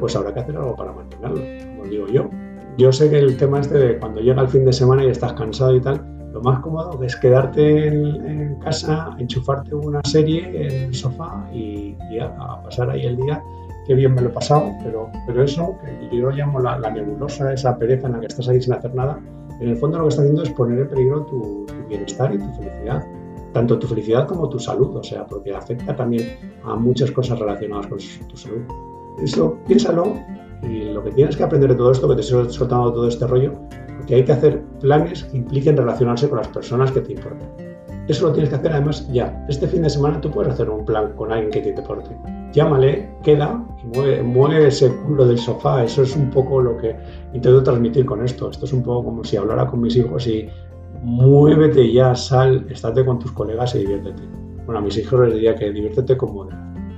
pues 0.00 0.16
habrá 0.16 0.34
que 0.34 0.40
hacer 0.40 0.56
algo 0.56 0.74
para 0.74 0.90
mantenerlo, 0.90 1.42
como 1.76 1.88
digo 1.88 2.08
yo. 2.08 2.28
Yo 2.76 2.90
sé 2.90 3.08
que 3.08 3.20
el 3.20 3.36
tema 3.36 3.60
este 3.60 3.78
de 3.78 3.98
cuando 4.00 4.20
llega 4.20 4.42
el 4.42 4.48
fin 4.48 4.64
de 4.64 4.72
semana 4.72 5.04
y 5.04 5.10
estás 5.10 5.32
cansado 5.34 5.76
y 5.76 5.80
tal, 5.80 6.15
más 6.46 6.60
cómodo 6.60 7.02
es 7.02 7.16
quedarte 7.16 7.88
en, 7.88 8.54
casa, 8.60 9.16
enchufarte 9.18 9.74
una 9.74 10.00
serie 10.04 10.46
en 10.46 10.84
el 10.84 10.94
sofá 10.94 11.44
y, 11.52 11.96
a, 12.20 12.62
pasar 12.62 12.90
ahí 12.90 13.04
el 13.04 13.16
día. 13.16 13.42
Qué 13.86 13.94
bien 13.94 14.14
me 14.14 14.22
lo 14.22 14.28
he 14.28 14.32
pasado, 14.32 14.70
pero, 14.82 15.10
pero 15.26 15.42
eso, 15.42 15.76
que 15.82 16.16
yo 16.16 16.22
lo 16.22 16.30
llamo 16.30 16.60
la, 16.60 16.78
nebulosa, 16.90 17.52
esa 17.52 17.76
pereza 17.76 18.06
en 18.06 18.14
la 18.14 18.20
que 18.20 18.26
estás 18.26 18.48
ahí 18.48 18.62
sin 18.62 18.72
hacer 18.74 18.94
nada, 18.94 19.18
en 19.60 19.68
el 19.68 19.76
fondo 19.76 19.98
lo 19.98 20.04
que 20.04 20.08
está 20.10 20.22
haciendo 20.22 20.42
es 20.44 20.50
poner 20.50 20.78
en 20.78 20.88
peligro 20.88 21.22
tu, 21.26 21.66
bienestar 21.88 22.32
y 22.34 22.38
tu 22.38 22.52
felicidad 22.54 23.04
tanto 23.52 23.78
tu 23.78 23.86
felicidad 23.86 24.26
como 24.28 24.50
tu 24.50 24.58
salud, 24.58 24.94
o 24.96 25.02
sea, 25.02 25.24
porque 25.24 25.54
afecta 25.54 25.96
también 25.96 26.36
a 26.64 26.74
muchas 26.74 27.10
cosas 27.10 27.38
relacionadas 27.38 27.86
con 27.86 27.98
tu 28.28 28.36
salud. 28.36 28.60
Eso, 29.22 29.56
piénsalo 29.66 30.12
y 30.62 30.92
lo 30.92 31.02
que 31.02 31.10
tienes 31.12 31.38
que 31.38 31.42
aprender 31.42 31.70
de 31.70 31.76
todo 31.76 31.90
esto, 31.90 32.06
que 32.06 32.16
te 32.16 32.20
estoy 32.20 32.52
soltando 32.52 32.92
todo 32.92 33.08
este 33.08 33.26
rollo, 33.26 33.52
que 34.06 34.16
hay 34.16 34.24
que 34.24 34.32
hacer 34.32 34.62
planes 34.80 35.24
que 35.24 35.36
impliquen 35.36 35.76
relacionarse 35.76 36.28
con 36.28 36.38
las 36.38 36.48
personas 36.48 36.92
que 36.92 37.00
te 37.00 37.12
importan. 37.12 37.48
Eso 38.08 38.28
lo 38.28 38.32
tienes 38.32 38.50
que 38.50 38.56
hacer 38.56 38.72
además 38.72 39.08
ya. 39.12 39.44
Este 39.48 39.66
fin 39.66 39.82
de 39.82 39.90
semana 39.90 40.20
tú 40.20 40.30
puedes 40.30 40.52
hacer 40.52 40.70
un 40.70 40.84
plan 40.84 41.12
con 41.16 41.32
alguien 41.32 41.50
que 41.50 41.60
te 41.60 41.70
importe. 41.70 42.16
Llámale, 42.52 43.10
queda 43.24 43.64
y 43.82 43.96
mueve, 43.96 44.22
mueve 44.22 44.68
ese 44.68 44.94
culo 44.94 45.26
del 45.26 45.38
sofá. 45.38 45.82
Eso 45.82 46.02
es 46.02 46.14
un 46.14 46.30
poco 46.30 46.60
lo 46.60 46.76
que 46.76 46.94
intento 47.34 47.64
transmitir 47.64 48.06
con 48.06 48.24
esto. 48.24 48.48
Esto 48.48 48.64
es 48.64 48.72
un 48.72 48.84
poco 48.84 49.06
como 49.06 49.24
si 49.24 49.36
hablara 49.36 49.66
con 49.66 49.80
mis 49.80 49.96
hijos 49.96 50.24
y 50.28 50.48
muévete 51.02 51.92
ya, 51.92 52.14
sal, 52.14 52.66
estate 52.70 53.04
con 53.04 53.18
tus 53.18 53.32
colegas 53.32 53.74
y 53.74 53.80
diviértete. 53.80 54.22
Bueno, 54.66 54.78
a 54.78 54.82
mis 54.82 54.96
hijos 54.98 55.20
les 55.20 55.34
diría 55.34 55.56
que 55.56 55.72
diviértete 55.72 56.16
con 56.16 56.48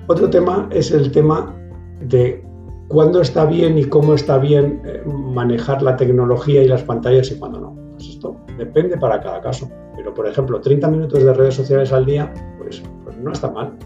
Otro 0.07 0.29
tema 0.29 0.69
es 0.71 0.91
el 0.93 1.11
tema 1.11 1.55
de 2.01 2.48
cuándo 2.89 3.21
está 3.21 3.45
bien 3.45 3.79
y 3.79 3.85
cómo 3.85 4.15
está 4.15 4.39
bien 4.39 4.83
eh, 4.85 5.03
manejar 5.07 5.83
la 5.83 5.97
tecnología 5.97 6.63
y 6.63 6.69
las 6.69 6.83
pantallas 6.83 7.31
y 7.31 7.39
cuándo 7.39 7.61
no. 7.61 7.77
Pues 7.93 8.09
esto 8.09 8.37
depende 8.57 8.97
para 8.97 9.21
cada 9.21 9.41
caso. 9.41 9.71
Pero, 9.95 10.15
por 10.15 10.27
ejemplo, 10.27 10.61
30 10.61 10.89
minutos 10.89 11.23
de 11.23 11.35
redes 11.35 11.55
sociales 11.55 11.93
al 11.93 12.07
día, 12.07 12.33
pues, 12.59 12.83
pues, 13.05 13.17
no 13.19 13.33
está 13.33 13.51
mal. 13.51 13.77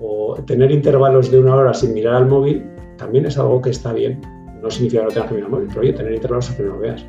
O 0.00 0.36
tener 0.46 0.70
intervalos 0.70 1.30
de 1.30 1.40
una 1.40 1.54
hora 1.56 1.74
sin 1.74 1.94
mirar 1.94 2.14
al 2.14 2.26
móvil 2.26 2.64
también 2.98 3.26
es 3.26 3.38
algo 3.38 3.60
que 3.60 3.70
está 3.70 3.92
bien. 3.92 4.20
No 4.62 4.70
significa 4.70 5.02
que 5.02 5.06
no 5.06 5.12
tengas 5.12 5.28
que 5.28 5.34
mirar 5.34 5.46
al 5.46 5.52
móvil, 5.52 5.68
pero 5.68 5.80
oye, 5.80 5.92
tener 5.92 6.14
intervalos 6.14 6.50
a 6.50 6.56
que 6.56 6.62
no 6.62 6.74
lo 6.74 6.78
veas. 6.80 7.04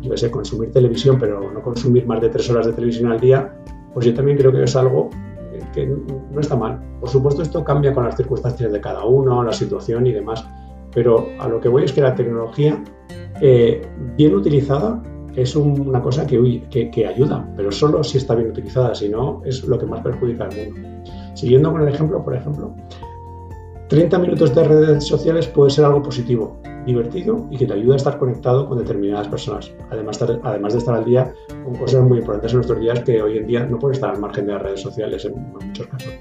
Yo 0.00 0.16
sé, 0.16 0.30
consumir 0.30 0.70
televisión, 0.70 1.18
pero 1.18 1.50
no 1.50 1.62
consumir 1.62 2.06
más 2.06 2.20
de 2.20 2.28
tres 2.28 2.50
horas 2.50 2.66
de 2.66 2.72
televisión 2.72 3.10
al 3.10 3.20
día, 3.20 3.54
pues 3.94 4.06
yo 4.06 4.14
también 4.14 4.36
creo 4.36 4.52
que 4.52 4.62
es 4.62 4.76
algo 4.76 5.08
que 5.74 5.86
no 5.86 6.40
está 6.40 6.56
mal. 6.56 6.80
Por 7.00 7.08
supuesto, 7.08 7.42
esto 7.42 7.64
cambia 7.64 7.92
con 7.92 8.04
las 8.04 8.16
circunstancias 8.16 8.72
de 8.72 8.80
cada 8.80 9.04
uno, 9.04 9.42
la 9.42 9.52
situación 9.52 10.06
y 10.06 10.12
demás, 10.12 10.44
pero 10.92 11.26
a 11.38 11.48
lo 11.48 11.60
que 11.60 11.68
voy 11.68 11.84
es 11.84 11.92
que 11.92 12.00
la 12.00 12.14
tecnología, 12.14 12.82
eh, 13.40 13.82
bien 14.16 14.34
utilizada, 14.34 15.02
es 15.34 15.56
una 15.56 16.00
cosa 16.00 16.26
que, 16.26 16.62
que, 16.92 17.06
ayuda, 17.06 17.52
pero 17.56 17.72
solo 17.72 18.04
si 18.04 18.18
está 18.18 18.36
bien 18.36 18.50
utilizada, 18.50 18.94
si 18.94 19.08
no, 19.08 19.42
es 19.44 19.64
lo 19.64 19.76
que 19.78 19.86
más 19.86 20.00
perjudica 20.00 20.44
al 20.44 20.54
mundo. 20.54 20.88
Siguiendo 21.34 21.72
con 21.72 21.82
el 21.82 21.88
ejemplo, 21.88 22.22
por 22.22 22.36
ejemplo, 22.36 22.72
30 23.94 24.18
minutos 24.18 24.52
de 24.52 24.64
redes 24.64 25.04
sociales 25.04 25.46
puede 25.46 25.70
ser 25.70 25.84
algo 25.84 26.02
positivo, 26.02 26.56
divertido 26.84 27.46
y 27.48 27.56
que 27.56 27.64
te 27.64 27.74
ayuda 27.74 27.94
a 27.94 27.96
estar 27.98 28.18
conectado 28.18 28.68
con 28.68 28.78
determinadas 28.78 29.28
personas. 29.28 29.72
Además, 29.88 30.20
además 30.20 30.72
de 30.72 30.78
estar 30.80 30.96
al 30.96 31.04
día 31.04 31.32
con 31.62 31.76
cosas 31.76 32.02
muy 32.02 32.18
importantes 32.18 32.50
en 32.50 32.56
nuestros 32.56 32.80
días 32.80 32.98
que 33.04 33.22
hoy 33.22 33.38
en 33.38 33.46
día 33.46 33.64
no 33.64 33.78
pueden 33.78 33.94
estar 33.94 34.10
al 34.10 34.18
margen 34.18 34.46
de 34.46 34.54
las 34.54 34.62
redes 34.62 34.80
sociales 34.80 35.24
en 35.26 35.40
muchos 35.52 35.86
casos. 35.86 36.12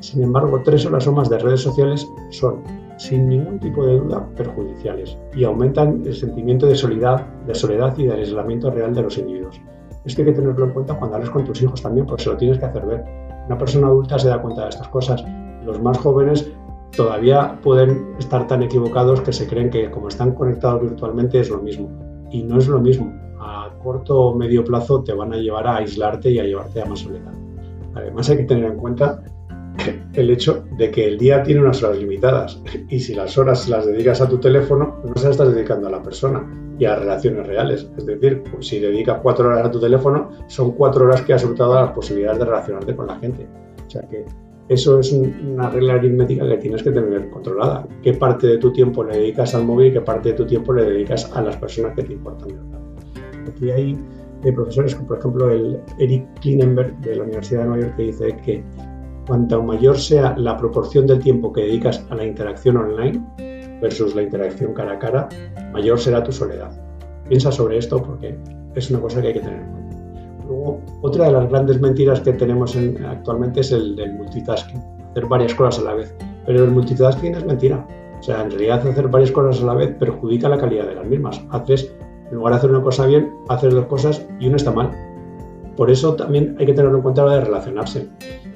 Sin 0.00 0.22
embargo, 0.22 0.62
tres 0.64 0.86
horas 0.86 1.06
o 1.06 1.12
más 1.12 1.28
de 1.28 1.38
redes 1.38 1.60
sociales 1.60 2.08
son 2.30 2.62
sin 2.96 3.28
ningún 3.28 3.60
tipo 3.60 3.84
de 3.84 3.98
duda 3.98 4.26
perjudiciales 4.34 5.18
y 5.34 5.44
aumentan 5.44 6.02
el 6.06 6.14
sentimiento 6.14 6.64
de 6.64 6.76
soledad, 6.76 7.26
de 7.46 7.54
soledad 7.54 7.94
y 7.98 8.06
de 8.06 8.14
aislamiento 8.14 8.70
real 8.70 8.94
de 8.94 9.02
los 9.02 9.18
individuos. 9.18 9.60
Esto 10.06 10.22
hay 10.22 10.28
que 10.28 10.32
tenerlo 10.32 10.64
en 10.64 10.72
cuenta 10.72 10.98
cuando 10.98 11.16
hables 11.16 11.28
con 11.28 11.44
tus 11.44 11.60
hijos 11.60 11.82
también, 11.82 12.06
porque 12.06 12.22
se 12.22 12.30
lo 12.30 12.38
tienes 12.38 12.58
que 12.58 12.64
hacer 12.64 12.86
ver. 12.86 13.04
Una 13.48 13.58
persona 13.58 13.88
adulta 13.88 14.18
se 14.18 14.28
da 14.28 14.40
cuenta 14.40 14.62
de 14.62 14.70
estas 14.70 14.88
cosas. 14.88 15.22
Los 15.66 15.80
más 15.80 15.98
jóvenes 15.98 16.50
todavía 16.96 17.58
pueden 17.62 18.14
estar 18.18 18.46
tan 18.46 18.62
equivocados 18.62 19.20
que 19.22 19.32
se 19.32 19.46
creen 19.46 19.70
que 19.70 19.90
como 19.90 20.08
están 20.08 20.32
conectados 20.34 20.82
virtualmente 20.82 21.40
es 21.40 21.50
lo 21.50 21.58
mismo. 21.58 21.90
Y 22.30 22.42
no 22.42 22.58
es 22.58 22.68
lo 22.68 22.80
mismo. 22.80 23.12
A 23.40 23.70
corto 23.82 24.18
o 24.18 24.34
medio 24.34 24.64
plazo 24.64 25.02
te 25.02 25.12
van 25.12 25.32
a 25.32 25.36
llevar 25.36 25.66
a 25.66 25.76
aislarte 25.76 26.30
y 26.30 26.38
a 26.38 26.44
llevarte 26.44 26.82
a 26.82 26.86
más 26.86 27.00
soledad. 27.00 27.32
Además 27.94 28.30
hay 28.30 28.38
que 28.38 28.44
tener 28.44 28.64
en 28.64 28.76
cuenta 28.76 29.22
el 30.14 30.30
hecho 30.30 30.64
de 30.76 30.90
que 30.90 31.06
el 31.06 31.18
día 31.18 31.42
tiene 31.42 31.60
unas 31.60 31.82
horas 31.82 31.98
limitadas 31.98 32.62
y 32.88 33.00
si 33.00 33.14
las 33.14 33.36
horas 33.36 33.68
las 33.68 33.86
dedicas 33.86 34.20
a 34.20 34.28
tu 34.28 34.38
teléfono, 34.38 34.98
no 35.04 35.14
se 35.16 35.24
las 35.24 35.32
estás 35.32 35.54
dedicando 35.54 35.88
a 35.88 35.90
la 35.90 36.02
persona 36.02 36.46
y 36.78 36.84
a 36.84 36.96
relaciones 36.96 37.46
reales. 37.46 37.90
Es 37.96 38.06
decir, 38.06 38.42
pues 38.50 38.66
si 38.66 38.78
dedicas 38.78 39.20
cuatro 39.22 39.48
horas 39.48 39.66
a 39.66 39.70
tu 39.70 39.80
teléfono, 39.80 40.30
son 40.46 40.72
cuatro 40.72 41.04
horas 41.04 41.22
que 41.22 41.32
has 41.32 41.44
hurtado 41.44 41.76
a 41.76 41.82
las 41.82 41.92
posibilidades 41.92 42.38
de 42.38 42.44
relacionarte 42.44 42.96
con 42.96 43.06
la 43.06 43.18
gente. 43.18 43.46
O 43.86 43.90
sea 43.90 44.02
que 44.02 44.24
eso 44.72 44.98
es 44.98 45.12
una 45.12 45.70
regla 45.70 45.94
aritmética 45.94 46.48
que 46.48 46.56
tienes 46.56 46.82
que 46.82 46.90
tener 46.90 47.30
controlada. 47.30 47.86
¿Qué 48.02 48.14
parte 48.14 48.46
de 48.46 48.58
tu 48.58 48.72
tiempo 48.72 49.04
le 49.04 49.18
dedicas 49.18 49.54
al 49.54 49.64
móvil 49.64 49.88
y 49.88 49.92
qué 49.92 50.00
parte 50.00 50.30
de 50.30 50.34
tu 50.34 50.46
tiempo 50.46 50.72
le 50.72 50.84
dedicas 50.84 51.30
a 51.34 51.42
las 51.42 51.56
personas 51.56 51.94
que 51.94 52.02
te 52.02 52.12
importan 52.12 52.50
Aquí 53.48 53.70
hay, 53.70 53.98
hay 54.44 54.52
profesores, 54.52 54.94
como 54.94 55.08
por 55.08 55.18
ejemplo 55.18 55.50
el 55.50 55.80
Eric 55.98 56.26
Klinenberg 56.40 56.98
de 57.00 57.16
la 57.16 57.24
Universidad 57.24 57.62
de 57.62 57.66
Nueva 57.66 57.82
York, 57.82 57.96
que 57.96 58.02
dice 58.04 58.36
que 58.44 58.64
cuanto 59.26 59.62
mayor 59.62 59.98
sea 59.98 60.36
la 60.36 60.56
proporción 60.56 61.06
del 61.06 61.18
tiempo 61.18 61.52
que 61.52 61.62
dedicas 61.62 62.04
a 62.10 62.14
la 62.14 62.24
interacción 62.24 62.76
online 62.76 63.24
versus 63.80 64.14
la 64.14 64.22
interacción 64.22 64.74
cara 64.74 64.92
a 64.92 64.98
cara, 64.98 65.28
mayor 65.72 65.98
será 65.98 66.22
tu 66.22 66.32
soledad. 66.32 66.70
Piensa 67.28 67.50
sobre 67.50 67.78
esto 67.78 68.02
porque 68.02 68.36
es 68.74 68.90
una 68.90 69.00
cosa 69.00 69.20
que 69.20 69.28
hay 69.28 69.34
que 69.34 69.40
tener 69.40 69.60
en 69.60 69.70
cuenta. 69.70 69.81
Otra 71.00 71.26
de 71.26 71.32
las 71.32 71.48
grandes 71.48 71.80
mentiras 71.80 72.20
que 72.20 72.32
tenemos 72.32 72.76
actualmente 73.08 73.60
es 73.60 73.72
el 73.72 73.96
del 73.96 74.14
multitasking, 74.14 74.82
hacer 75.10 75.26
varias 75.26 75.54
cosas 75.54 75.82
a 75.82 75.90
la 75.90 75.94
vez. 75.94 76.14
Pero 76.46 76.64
el 76.64 76.70
multitasking 76.70 77.34
es 77.34 77.44
mentira. 77.44 77.86
O 78.18 78.22
sea, 78.22 78.42
en 78.42 78.50
realidad 78.50 78.86
hacer 78.86 79.08
varias 79.08 79.32
cosas 79.32 79.62
a 79.62 79.66
la 79.66 79.74
vez 79.74 79.94
perjudica 79.96 80.48
la 80.48 80.58
calidad 80.58 80.86
de 80.86 80.94
las 80.94 81.06
mismas. 81.06 81.42
Haces, 81.50 81.92
en 82.30 82.36
lugar 82.36 82.52
de 82.52 82.58
hacer 82.58 82.70
una 82.70 82.82
cosa 82.82 83.06
bien, 83.06 83.32
haces 83.48 83.74
dos 83.74 83.86
cosas 83.86 84.26
y 84.38 84.46
una 84.46 84.56
está 84.56 84.70
mal. 84.70 84.90
Por 85.76 85.90
eso 85.90 86.14
también 86.14 86.54
hay 86.58 86.66
que 86.66 86.74
tenerlo 86.74 86.98
en 86.98 87.02
cuenta 87.02 87.22
a 87.22 87.24
la 87.24 87.32
hora 87.32 87.40
de 87.40 87.46
relacionarse. 87.46 88.08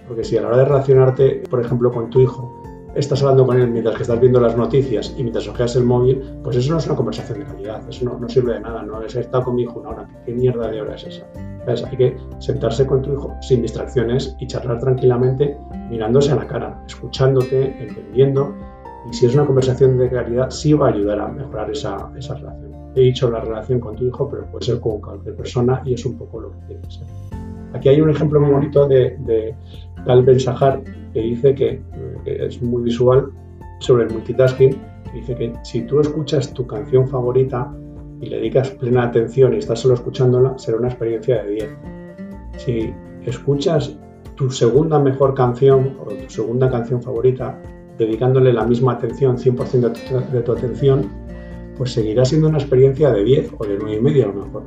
Porque 0.06 0.22
si 0.22 0.36
a 0.36 0.42
la 0.42 0.48
hora 0.48 0.58
de 0.58 0.64
relacionarte, 0.66 1.42
por 1.50 1.60
ejemplo, 1.60 1.90
con 1.90 2.10
tu 2.10 2.20
hijo, 2.20 2.55
estás 2.96 3.22
hablando 3.22 3.46
con 3.46 3.60
él 3.60 3.68
mientras 3.68 3.96
que 3.96 4.02
estás 4.02 4.18
viendo 4.18 4.40
las 4.40 4.56
noticias 4.56 5.14
y 5.16 5.22
mientras 5.22 5.46
ojeas 5.46 5.76
el 5.76 5.84
móvil, 5.84 6.22
pues 6.42 6.56
eso 6.56 6.72
no 6.72 6.78
es 6.78 6.86
una 6.86 6.96
conversación 6.96 7.40
de 7.40 7.44
calidad, 7.44 7.88
eso 7.88 8.04
no, 8.18 8.28
sirve 8.28 8.54
de 8.54 8.60
nada, 8.60 8.82
no 8.82 9.02
es 9.02 9.14
estar 9.14 9.44
con 9.44 9.54
mi 9.54 9.62
hijo 9.62 9.80
una 9.80 9.90
hora, 9.90 10.08
¿qué 10.24 10.32
mierda 10.32 10.68
de 10.68 10.80
hora 10.80 10.94
es 10.94 11.04
esa? 11.04 11.26
Hay 11.88 11.96
que 11.96 12.16
sentarse 12.38 12.86
con 12.86 13.02
tu 13.02 13.12
hijo 13.12 13.34
sin 13.40 13.60
distracciones 13.62 14.36
y 14.40 14.46
charlar 14.46 14.78
tranquilamente 14.80 15.58
mirándose 15.90 16.32
a 16.32 16.36
la 16.36 16.46
cara, 16.46 16.82
escuchándote, 16.86 17.76
entendiendo, 17.82 18.54
y 19.10 19.14
si 19.14 19.26
es 19.26 19.34
una 19.34 19.44
conversación 19.44 19.98
de 19.98 20.08
calidad, 20.08 20.50
sí 20.50 20.72
va 20.72 20.88
a 20.88 20.92
ayudar 20.92 21.20
a 21.20 21.28
mejorar 21.28 21.70
esa, 21.70 22.10
esa 22.16 22.34
relación. 22.34 22.72
He 22.94 23.00
dicho 23.00 23.30
la 23.30 23.40
relación 23.40 23.78
con 23.78 23.94
tu 23.94 24.06
hijo, 24.06 24.28
pero 24.28 24.46
puede 24.46 24.64
ser 24.64 24.80
con 24.80 25.00
cualquier 25.00 25.36
persona 25.36 25.82
y 25.84 25.94
es 25.94 26.06
un 26.06 26.16
poco 26.16 26.40
lo 26.40 26.50
que 26.52 26.58
tiene 26.66 26.82
que 26.82 26.90
ser. 26.90 27.06
Aquí 27.74 27.88
hay 27.88 28.00
un 28.00 28.10
ejemplo 28.10 28.40
muy 28.40 28.50
bonito 28.50 28.88
de, 28.88 29.16
de 29.20 29.54
Tal 30.06 30.24
Ben 30.24 30.38
Shahar, 30.38 30.82
que 31.12 31.20
dice 31.20 31.54
que, 31.54 31.82
es 32.26 32.62
muy 32.62 32.82
visual 32.82 33.30
sobre 33.78 34.04
el 34.04 34.10
multitasking, 34.10 34.76
dice 35.14 35.34
que 35.34 35.52
si 35.62 35.82
tú 35.82 36.00
escuchas 36.00 36.52
tu 36.52 36.66
canción 36.66 37.08
favorita 37.08 37.72
y 38.20 38.26
le 38.26 38.36
dedicas 38.36 38.70
plena 38.70 39.04
atención 39.04 39.54
y 39.54 39.58
estás 39.58 39.80
solo 39.80 39.94
escuchándola, 39.94 40.58
será 40.58 40.78
una 40.78 40.88
experiencia 40.88 41.42
de 41.42 41.50
10. 41.50 41.76
Si 42.56 42.94
escuchas 43.24 43.96
tu 44.36 44.50
segunda 44.50 44.98
mejor 44.98 45.34
canción 45.34 45.96
o 46.00 46.06
tu 46.06 46.30
segunda 46.30 46.70
canción 46.70 47.02
favorita, 47.02 47.60
dedicándole 47.98 48.52
la 48.52 48.64
misma 48.64 48.92
atención, 48.92 49.36
100% 49.36 50.30
de 50.30 50.40
tu, 50.42 50.52
atención, 50.52 51.06
pues 51.76 51.92
seguirá 51.92 52.24
siendo 52.24 52.48
una 52.48 52.58
experiencia 52.58 53.10
de 53.10 53.24
10 53.24 53.52
o 53.58 53.64
de 53.64 53.78
9,5 53.78 53.96
y 53.96 54.00
media 54.00 54.24
a 54.24 54.28
lo 54.28 54.44
mejor. 54.44 54.62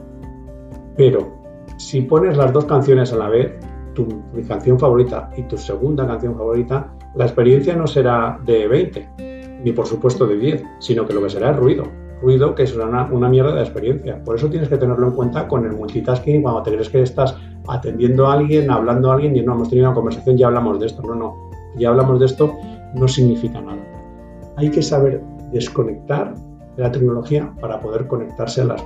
Pero 0.98 1.39
si 1.78 2.01
pones 2.01 2.36
las 2.38 2.51
dos 2.51 2.66
canciones 2.66 3.13
a 3.13 3.18
la 3.18 3.30
vez, 3.30 3.54
tu 3.94 4.08
canción 4.48 4.80
favorita 4.80 5.32
y 5.38 5.44
tu 5.44 5.58
segunda 5.58 6.06
canción 6.08 6.36
favorita, 6.36 6.94
la 7.16 7.25
experiencia 7.25 7.75
no 7.75 7.88
será 7.88 8.39
de 8.46 8.68
20, 8.68 9.60
ni 9.63 9.72
por 9.72 9.88
supuesto 9.88 10.28
de 10.28 10.38
10, 10.38 10.63
sino 10.80 11.08
que 11.08 11.13
lo 11.13 11.24
que 11.24 11.30
será 11.30 11.51
es 11.51 11.58
ruido. 11.58 11.84
Ruido 12.22 12.54
que 12.54 12.68
será 12.68 12.86
una, 12.86 13.30
mierda 13.30 13.56
de 13.56 13.62
experiencia. 13.62 14.22
Por 14.24 14.36
eso 14.36 14.50
tienes 14.50 14.70
que 14.70 14.78
tenerlo 14.78 15.08
en 15.08 15.13
cuenta 15.13 15.48
con 15.48 15.66
el 15.66 15.72
multitasking 15.72 16.42
cuando 16.42 16.63
te 16.63 16.72
crees 16.72 16.89
que 16.89 17.01
estás 17.01 17.36
atendiendo 17.68 18.28
a 18.28 18.34
alguien, 18.34 18.70
hablando 18.70 19.10
a 19.10 19.16
alguien 19.16 19.36
y 19.36 19.42
no 19.42 19.54
hemos 19.54 19.70
tenido 19.70 19.88
una 19.88 19.96
conversación, 19.96 20.38
ya 20.38 20.48
hablamos 20.48 20.80
de 20.80 20.86
esto. 20.86 21.01
No, 21.01 21.16
no, 21.16 21.50
ya 21.78 21.89
hablamos 21.89 22.20
de 22.20 22.25
esto, 22.25 22.54
no 22.94 23.08
significa 23.08 23.62
nada. 23.62 23.82
Hay 24.58 24.70
que 24.70 24.82
saber 24.82 25.24
desconectar 25.51 26.36
de 26.75 26.84
la 26.84 26.92
tecnología 26.92 27.54
para 27.60 27.80
poder 27.80 28.08
conectarse 28.08 28.62
a 28.62 28.66
las, 28.66 28.82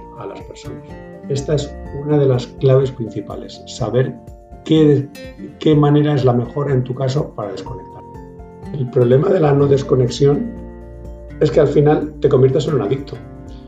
personas. 0.48 0.84
Esta 1.30 1.56
es 1.56 1.76
una 2.06 2.18
de 2.18 2.28
las 2.28 2.48
claves 2.48 2.92
principales, 2.92 3.62
saber 3.66 4.16
qué 4.64 5.76
manera 5.76 6.14
es 6.14 6.24
la 6.24 6.34
mejor 6.34 6.72
en 6.72 6.84
tu 6.84 6.94
caso 6.94 7.34
para 7.36 7.52
desconectar. 7.52 7.93
El 8.74 8.90
problema 8.90 9.30
de 9.30 9.40
la 9.40 9.54
no 9.54 9.68
desconexión 9.68 10.52
es 11.40 11.52
que 11.52 11.60
al 11.60 11.68
final 11.68 12.16
te 12.20 12.28
conviertes 12.28 12.68
en 12.68 12.76
un 12.76 12.82
adicto. 12.82 13.16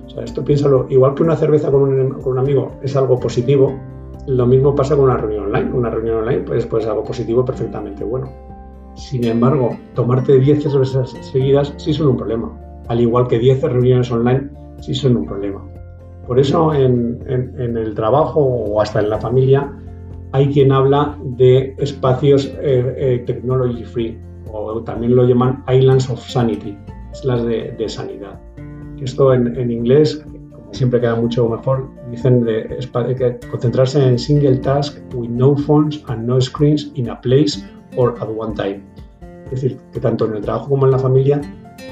O 0.08 0.10
sea, 0.10 0.24
esto 0.24 0.44
piénsalo, 0.44 0.88
igual 0.90 1.14
que 1.14 1.22
una 1.22 1.36
cerveza 1.36 1.70
con 1.72 1.84
un, 1.84 2.40
amigo 2.40 2.72
es 2.82 2.96
algo 2.96 3.20
positivo, 3.20 3.78
lo 4.26 4.48
mismo 4.48 4.74
pasa 4.74 4.96
con 4.96 5.06
una 5.06 5.18
reunión 5.18 5.46
online. 5.46 5.72
Una 5.74 5.92
reunión 5.92 6.18
online 6.18 6.42
pues, 6.42 6.66
pues 6.66 6.86
es 6.86 6.90
algo 6.90 7.04
positivo 7.04 7.46
perfectamente 7.46 8.04
bueno. 8.04 8.32
Sin 8.96 9.26
embargo, 9.26 9.78
tomarte 9.94 10.40
10 10.40 10.64
cervezas 10.64 11.12
seguidas 11.22 11.74
sí 11.78 11.94
son 11.94 12.08
un 12.08 12.18
problema. 12.18 12.52
Al 12.88 13.00
igual 13.00 13.28
que 13.28 13.38
10 13.38 13.62
reuniones 13.62 14.12
online 14.12 14.50
sí 14.80 14.96
son 14.96 15.18
un 15.18 15.26
problema. 15.26 15.64
Por 16.26 16.40
eso 16.40 16.74
en, 16.74 17.20
en, 17.28 17.78
el 17.78 17.94
trabajo 17.94 18.40
o 18.40 18.82
hasta 18.82 19.02
en 19.02 19.12
la 19.12 19.20
familia 19.20 19.72
hay 20.32 20.48
quien 20.48 20.72
habla 20.72 21.16
de 21.24 21.76
espacios 21.78 22.48
eh, 22.60 22.96
eh, 22.98 23.24
technology 23.28 23.84
free 23.84 24.26
o 24.56 24.82
también 24.84 25.16
lo 25.16 25.26
llaman 25.26 25.64
islands 25.68 26.10
of 26.10 26.20
sanity, 26.20 26.78
islas 27.14 27.44
de, 27.44 27.76
de 27.78 27.90
sanidad. 27.90 28.40
Esto 29.02 29.34
en, 29.34 29.56
en, 29.58 29.72
inglés, 29.72 30.26
como 30.52 30.74
siempre 30.74 31.02
queda 31.02 31.16
mucho 31.16 31.48
mejor, 31.50 31.90
dicen 32.10 32.44
de, 32.46 32.64
de 32.64 33.40
concentrarse 33.52 34.02
en 34.02 34.18
single 34.18 34.58
task 34.58 34.98
with 35.14 35.30
no 35.30 35.56
phones 35.56 36.02
and 36.08 36.26
no 36.26 36.40
screens 36.40 36.92
in 36.96 37.10
a 37.10 37.20
place 37.20 37.62
or 37.98 38.16
at 38.22 38.30
one 38.30 38.54
time. 38.56 38.82
Es 39.46 39.62
decir, 39.62 39.78
que 39.92 40.00
tanto 40.00 40.26
en 40.26 40.36
el 40.36 40.42
trabajo 40.42 40.70
como 40.70 40.86
en 40.86 40.92
la 40.92 41.00
familia 41.00 41.42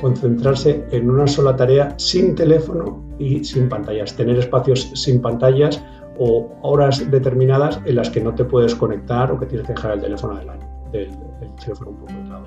concentrarse 0.02 0.86
en 0.92 1.10
una 1.10 1.28
sola 1.28 1.56
tarea 1.56 1.94
sin 1.98 2.36
teléfono 2.36 3.04
y 3.20 3.44
sin 3.44 3.70
pantallas, 3.70 4.16
tener 4.16 4.38
espacios 4.38 4.92
sin 4.96 5.22
pantallas 5.22 5.84
o 6.18 6.52
horas 6.62 7.10
determinadas 7.12 7.80
en 7.86 7.96
las 7.96 8.10
que 8.10 8.22
no 8.22 8.34
te 8.34 8.46
puedes 8.46 8.76
conectar 8.76 9.32
o 9.32 9.40
que 9.40 9.46
tienes 9.46 9.68
que 9.68 9.74
dejar 9.74 9.94
el 9.94 10.02
teléfono 10.02 10.36
delante, 10.98 11.26
del, 11.40 11.56
teléfono 11.56 11.92
un 11.92 11.98
poco 11.98 12.14
lado. 12.30 12.46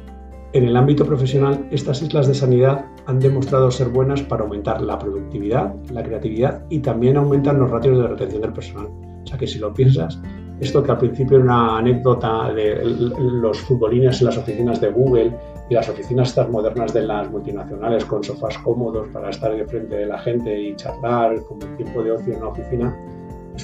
En 0.52 0.64
el 0.64 0.76
ámbito 0.76 1.04
profesional, 1.04 1.68
estas 1.70 2.00
islas 2.02 2.26
de 2.28 2.34
sanidad 2.34 2.86
han 3.06 3.18
demostrado 3.18 3.70
ser 3.70 3.88
buenas 3.88 4.22
para 4.22 4.44
aumentar 4.44 4.80
la 4.80 4.98
productividad, 4.98 5.74
la 5.90 6.02
creatividad 6.02 6.64
y 6.70 6.78
también 6.78 7.16
aumentan 7.16 7.58
los 7.58 7.70
ratios 7.70 7.98
de 7.98 8.08
retención 8.08 8.42
del 8.42 8.52
personal. 8.52 8.86
O 8.86 9.26
sea 9.26 9.36
que 9.36 9.46
si 9.46 9.58
lo 9.58 9.74
piensas, 9.74 10.18
esto 10.60 10.82
que 10.82 10.90
al 10.90 10.98
principio 10.98 11.36
era 11.36 11.44
una 11.44 11.78
anécdota 11.78 12.52
de 12.54 12.80
los 12.84 13.60
futbolines 13.60 14.20
en 14.20 14.26
las 14.26 14.38
oficinas 14.38 14.80
de 14.80 14.90
Google 14.90 15.36
y 15.68 15.74
las 15.74 15.88
oficinas 15.88 16.28
estas 16.30 16.48
modernas 16.48 16.94
de 16.94 17.02
las 17.02 17.30
multinacionales 17.30 18.04
con 18.06 18.24
sofás 18.24 18.56
cómodos 18.58 19.08
para 19.08 19.30
estar 19.30 19.54
de 19.54 19.66
frente 19.66 19.96
de 19.96 20.06
la 20.06 20.18
gente 20.18 20.58
y 20.58 20.76
charlar 20.76 21.42
como 21.44 21.60
tiempo 21.76 22.02
de 22.02 22.12
ocio 22.12 22.32
en 22.32 22.38
una 22.38 22.48
oficina, 22.48 22.96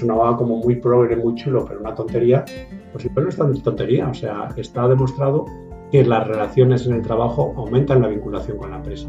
vaga 0.07 0.37
como 0.37 0.57
muy 0.57 0.77
progre, 0.77 1.17
muy 1.17 1.35
chulo, 1.37 1.65
pero 1.67 1.81
una 1.81 1.95
tontería, 1.95 2.45
pues 2.93 3.05
igual 3.05 3.25
no 3.25 3.31
es 3.31 3.37
tan 3.37 3.63
tontería. 3.63 4.09
O 4.09 4.15
sea, 4.15 4.49
está 4.57 4.87
demostrado 4.89 5.47
que 5.91 6.05
las 6.05 6.27
relaciones 6.27 6.87
en 6.87 6.95
el 6.95 7.03
trabajo 7.03 7.53
aumentan 7.57 8.03
la 8.03 8.09
vinculación 8.09 8.59
con 8.59 8.71
la 8.71 8.77
empresa. 8.77 9.09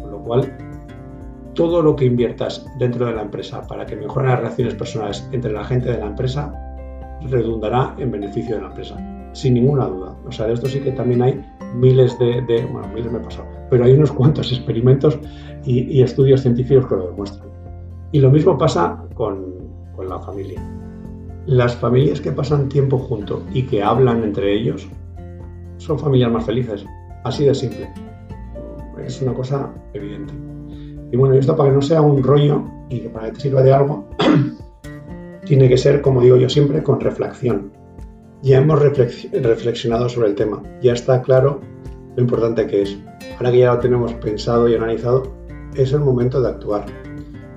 Con 0.00 0.10
lo 0.10 0.18
cual, 0.22 0.56
todo 1.54 1.82
lo 1.82 1.96
que 1.96 2.04
inviertas 2.06 2.66
dentro 2.78 3.06
de 3.06 3.14
la 3.14 3.22
empresa 3.22 3.62
para 3.66 3.86
que 3.86 3.96
mejoren 3.96 4.30
las 4.30 4.40
relaciones 4.40 4.74
personales 4.74 5.28
entre 5.32 5.52
la 5.52 5.64
gente 5.64 5.90
de 5.90 5.98
la 5.98 6.06
empresa 6.06 6.52
redundará 7.22 7.94
en 7.98 8.10
beneficio 8.10 8.56
de 8.56 8.62
la 8.62 8.68
empresa, 8.68 8.96
sin 9.32 9.54
ninguna 9.54 9.86
duda. 9.86 10.16
O 10.26 10.32
sea, 10.32 10.46
de 10.46 10.54
esto 10.54 10.68
sí 10.68 10.80
que 10.80 10.92
también 10.92 11.22
hay 11.22 11.40
miles 11.74 12.18
de, 12.18 12.40
bueno, 12.72 12.88
miles 12.88 13.10
me 13.10 13.18
he 13.18 13.22
pasado, 13.22 13.46
pero 13.70 13.84
hay 13.84 13.92
unos 13.92 14.12
cuantos 14.12 14.52
experimentos 14.52 15.18
y, 15.64 16.02
estudios 16.02 16.42
científicos 16.42 16.86
que 16.86 16.96
lo 16.96 17.08
demuestran. 17.08 17.48
Y 18.12 18.20
lo 18.20 18.30
mismo 18.30 18.58
pasa 18.58 19.02
con, 19.14 19.54
con 19.96 20.08
la 20.08 20.20
familia. 20.20 20.60
Las 21.46 21.76
familias 21.76 22.20
que 22.20 22.32
pasan 22.32 22.68
tiempo 22.68 22.98
juntos 22.98 23.42
y 23.52 23.64
que 23.64 23.82
hablan 23.82 24.24
entre 24.24 24.54
ellos 24.54 24.88
son 25.76 25.98
familias 25.98 26.32
más 26.32 26.46
felices, 26.46 26.86
así 27.24 27.44
de 27.44 27.54
simple. 27.54 27.90
es 29.04 29.20
una 29.20 29.34
cosa 29.34 29.70
evidente. 29.92 30.32
Y 31.12 31.16
bueno, 31.16 31.34
esto 31.34 31.54
para 31.54 31.68
que 31.68 31.76
no 31.76 31.82
sea 31.82 32.00
un 32.00 32.22
rollo 32.22 32.64
y 32.88 33.00
que 33.00 33.08
para 33.10 33.26
que 33.26 33.32
te 33.32 33.40
sirva 33.40 33.62
de 33.62 33.74
algo, 33.74 34.08
tiene 35.44 35.68
que 35.68 35.76
ser, 35.76 36.00
como 36.00 36.22
digo 36.22 36.36
yo 36.36 36.48
siempre, 36.48 36.82
con 36.82 36.98
reflexión. 37.00 37.72
Ya 38.42 38.58
hemos 38.58 38.80
reflexionado 38.80 40.08
sobre 40.08 40.28
el 40.28 40.34
tema, 40.34 40.62
ya 40.82 40.92
está 40.92 41.20
claro 41.22 41.60
lo 42.16 42.22
importante 42.22 42.66
que 42.66 42.82
es. 42.82 42.98
Ahora 43.36 43.50
que 43.50 43.58
ya 43.58 43.74
lo 43.74 43.80
tenemos 43.80 44.12
pensado 44.14 44.68
y 44.68 44.74
analizado, 44.74 45.24
es 45.74 45.92
el 45.92 46.00
momento 46.00 46.40
de 46.40 46.48
actuar. 46.48 46.86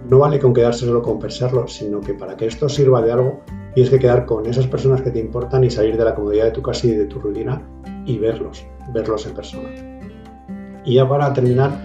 No 0.10 0.20
vale 0.20 0.40
con 0.40 0.54
quedarse 0.54 0.86
solo 0.86 1.02
con 1.02 1.20
pensarlo, 1.20 1.68
sino 1.68 2.02
que 2.02 2.14
para 2.14 2.36
que 2.36 2.48
esto 2.48 2.70
sirva 2.70 3.02
de 3.02 3.12
algo, 3.12 3.42
tienes 3.78 3.92
que 3.92 4.00
quedar 4.00 4.26
con 4.26 4.48
esas 4.48 4.66
personas 4.66 5.04
que 5.04 5.12
te 5.12 5.20
importan 5.20 5.64
y 5.64 5.70
salir 5.70 5.98
de 5.98 6.04
la 6.04 6.16
comodidad 6.16 6.46
de 6.46 6.52
tu 6.52 6.64
casa 6.64 6.88
y 6.88 6.94
de 6.94 7.06
tu 7.06 7.20
rutina 7.20 7.62
y 8.08 8.18
verlos, 8.18 8.66
verlos 8.92 9.28
en 9.28 9.36
persona. 9.36 9.70
Y 10.84 10.96
ya 10.96 11.08
para 11.08 11.32
terminar, 11.32 11.80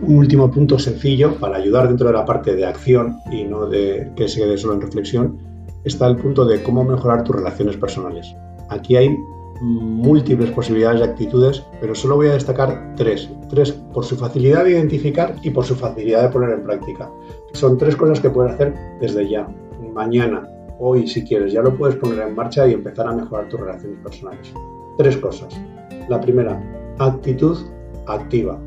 un 0.00 0.16
último 0.16 0.50
punto 0.50 0.76
sencillo 0.76 1.36
para 1.36 1.58
ayudar 1.58 1.86
dentro 1.86 2.08
de 2.08 2.14
la 2.14 2.24
parte 2.24 2.56
de 2.56 2.66
acción 2.66 3.18
y 3.30 3.44
no 3.44 3.66
de 3.66 4.10
que 4.16 4.26
se 4.26 4.40
quede 4.40 4.58
solo 4.58 4.74
en 4.74 4.80
reflexión, 4.80 5.38
está 5.84 6.08
el 6.08 6.16
punto 6.16 6.44
de 6.44 6.64
cómo 6.64 6.82
mejorar 6.82 7.22
tus 7.22 7.36
relaciones 7.36 7.76
personales. 7.76 8.34
Aquí 8.68 8.96
hay 8.96 9.16
múltiples 9.60 10.50
posibilidades 10.50 10.98
de 10.98 11.06
actitudes, 11.06 11.62
pero 11.80 11.94
solo 11.94 12.16
voy 12.16 12.26
a 12.26 12.32
destacar 12.32 12.94
tres. 12.96 13.30
Tres 13.50 13.70
por 13.70 14.04
su 14.04 14.16
facilidad 14.16 14.64
de 14.64 14.72
identificar 14.72 15.36
y 15.44 15.50
por 15.50 15.64
su 15.64 15.76
facilidad 15.76 16.24
de 16.24 16.28
poner 16.30 16.50
en 16.50 16.64
práctica. 16.64 17.08
Son 17.52 17.78
tres 17.78 17.94
cosas 17.94 18.18
que 18.18 18.30
puedes 18.30 18.54
hacer 18.54 18.74
desde 19.00 19.28
ya, 19.28 19.46
mañana, 19.94 20.50
hoy 20.78 21.06
si 21.06 21.24
quieres. 21.24 21.52
Ya 21.52 21.62
lo 21.62 21.76
puedes 21.76 21.96
poner 21.96 22.20
en 22.26 22.34
marcha 22.34 22.66
y 22.66 22.72
empezar 22.72 23.06
a 23.06 23.12
mejorar 23.12 23.48
tus 23.48 23.60
relaciones 23.60 23.98
personales. 24.02 24.52
Tres 24.98 25.16
cosas. 25.18 25.60
La 26.08 26.20
primera, 26.20 26.60
actitud 26.98 27.58
activa. 28.06 28.58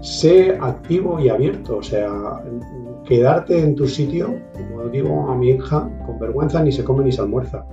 Sé 0.00 0.56
activo 0.60 1.18
y 1.18 1.28
abierto, 1.28 1.78
o 1.78 1.82
sea, 1.82 2.42
quedarte 3.06 3.58
en 3.58 3.74
tu 3.74 3.86
sitio, 3.86 4.36
como 4.52 4.84
digo 4.88 5.28
a 5.30 5.34
mi 5.34 5.50
hija, 5.50 5.88
con 6.04 6.18
vergüenza 6.18 6.62
ni 6.62 6.70
se 6.70 6.84
come 6.84 7.04
ni 7.04 7.12
se 7.12 7.22
almuerza. 7.22 7.64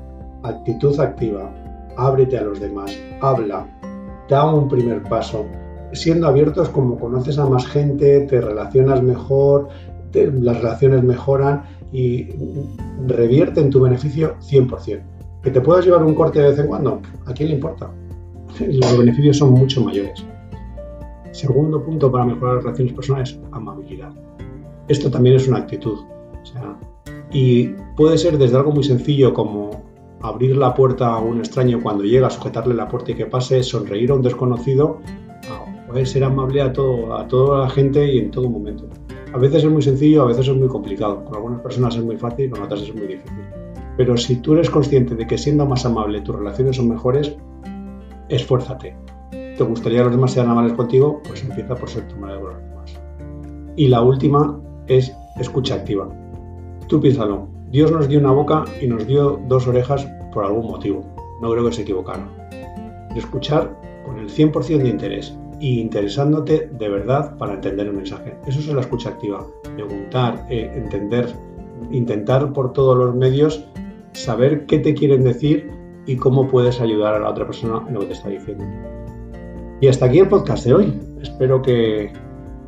Actitud 0.43 0.99
activa, 0.99 1.51
ábrete 1.97 2.37
a 2.37 2.43
los 2.43 2.59
demás, 2.59 2.97
habla, 3.21 3.67
da 4.29 4.53
un 4.53 4.67
primer 4.67 5.03
paso. 5.03 5.45
Siendo 5.91 6.27
abiertos 6.27 6.69
como 6.69 6.97
conoces 6.97 7.37
a 7.37 7.45
más 7.45 7.67
gente, 7.67 8.21
te 8.21 8.41
relacionas 8.41 9.03
mejor, 9.03 9.67
las 10.13 10.57
relaciones 10.57 11.03
mejoran 11.03 11.63
y 11.93 12.27
revierte 13.07 13.62
en 13.62 13.69
tu 13.69 13.81
beneficio 13.81 14.35
100%. 14.39 15.01
¿Que 15.43 15.51
te 15.51 15.62
puedas 15.62 15.85
llevar 15.85 16.03
un 16.03 16.15
corte 16.15 16.41
de 16.41 16.50
vez 16.50 16.59
en 16.59 16.67
cuando? 16.67 17.01
¿A 17.25 17.33
quién 17.33 17.50
le 17.50 17.55
importa? 17.55 17.91
Los 18.59 18.97
beneficios 18.97 19.38
son 19.38 19.51
mucho 19.51 19.81
mayores. 19.81 20.25
Segundo 21.31 21.83
punto 21.83 22.12
para 22.12 22.25
mejorar 22.25 22.55
las 22.55 22.63
relaciones 22.63 22.93
personales, 22.93 23.39
amabilidad. 23.51 24.12
Esto 24.88 25.09
también 25.09 25.35
es 25.35 25.47
una 25.47 25.59
actitud. 25.59 26.00
y 27.31 27.69
puede 27.95 28.17
ser 28.17 28.38
desde 28.38 28.57
algo 28.57 28.71
muy 28.71 28.83
sencillo 28.83 29.33
como 29.33 29.83
abrir 30.21 30.55
la 30.55 30.73
puerta 30.73 31.07
a 31.07 31.19
un 31.19 31.39
extraño 31.39 31.81
cuando 31.81 32.03
llega, 32.03 32.29
sujetarle 32.29 32.75
la 32.75 32.88
puerta 32.88 33.12
y 33.12 33.15
que 33.15 33.25
pase, 33.25 33.63
sonreír 33.63 34.12
a 34.12 34.15
un 34.15 34.21
desconocido, 34.21 35.00
puede 35.88 36.05
ser 36.05 36.23
amable 36.23 36.62
a, 36.62 36.71
todo, 36.71 37.15
a 37.15 37.27
toda 37.27 37.62
la 37.65 37.69
gente 37.69 38.13
y 38.13 38.19
en 38.19 38.31
todo 38.31 38.50
momento. 38.50 38.88
A 39.33 39.37
veces 39.39 39.63
es 39.63 39.71
muy 39.71 39.81
sencillo, 39.81 40.21
a 40.21 40.27
veces 40.27 40.47
es 40.47 40.55
muy 40.55 40.67
complicado. 40.67 41.25
Con 41.25 41.35
algunas 41.35 41.61
personas 41.61 41.95
es 41.95 42.03
muy 42.03 42.17
fácil, 42.17 42.51
con 42.51 42.61
otras 42.61 42.81
es 42.81 42.93
muy 42.93 43.07
difícil. 43.07 43.43
Pero 43.97 44.15
si 44.15 44.35
tú 44.37 44.53
eres 44.53 44.69
consciente 44.69 45.15
de 45.15 45.25
que 45.25 45.39
siendo 45.39 45.65
más 45.65 45.85
amable 45.85 46.21
tus 46.21 46.35
relaciones 46.35 46.75
son 46.75 46.89
mejores, 46.89 47.35
esfuérzate. 48.29 48.95
¿Te 49.31 49.63
gustaría 49.63 49.99
que 49.99 50.05
los 50.05 50.13
demás 50.13 50.33
sean 50.33 50.49
amables 50.49 50.73
contigo? 50.73 51.19
Pues 51.27 51.43
empieza 51.43 51.73
por 51.75 51.89
ser 51.89 52.07
tu 52.07 52.15
amable 52.15 52.41
con 52.41 52.53
los 52.53 52.61
demás. 52.61 52.99
Y 53.75 53.87
la 53.87 54.03
última 54.03 54.61
es 54.85 55.11
escucha 55.39 55.75
activa. 55.75 56.07
Tú 56.87 57.01
piénsalo, 57.01 57.47
Dios 57.71 57.91
nos 57.91 58.08
dio 58.08 58.19
una 58.19 58.31
boca 58.31 58.65
y 58.81 58.88
nos 58.88 59.08
dio 59.08 59.41
dos 59.47 59.67
orejas 59.67 60.08
por 60.31 60.45
algún 60.45 60.67
motivo. 60.67 61.03
No 61.41 61.49
creo 61.51 61.65
que 61.65 61.73
se 61.73 61.81
equivocaron. 61.81 62.29
escuchar 63.15 63.75
con 64.05 64.19
el 64.19 64.29
100% 64.29 64.77
de 64.77 64.89
interés 64.89 65.36
y 65.63 65.80
interesándote 65.80 66.69
de 66.78 66.89
verdad 66.89 67.38
para 67.38 67.54
entender 67.54 67.88
el 67.88 67.93
mensaje. 67.93 68.36
Eso 68.45 68.60
es 68.60 68.67
la 68.67 68.82
escucha 68.82 69.12
activa. 69.12 69.47
Preguntar, 69.78 70.45
eh, 70.49 70.69
entender, 70.76 71.34
intentar 71.89 72.52
por 72.52 72.73
todos 72.73 72.97
los 72.97 73.15
medios 73.15 73.65
saber 74.12 74.65
qué 74.65 74.80
te 74.80 74.93
quieren 74.93 75.23
decir 75.23 75.71
y 76.06 76.17
cómo 76.17 76.49
puedes 76.49 76.82
ayudar 76.82 77.13
a 77.13 77.19
la 77.19 77.30
otra 77.30 77.45
persona 77.45 77.82
en 77.88 77.93
lo 77.93 78.02
que 78.02 78.08
te 78.08 78.12
está 78.12 78.28
diciendo. 78.28 78.65
Y 79.80 79.88
hasta 79.88 80.08
aquí 80.08 80.19
el 80.19 80.28
podcast 80.28 80.65
de 80.65 80.73
hoy. 80.73 80.99
Espero 81.21 81.62
que 81.62 82.12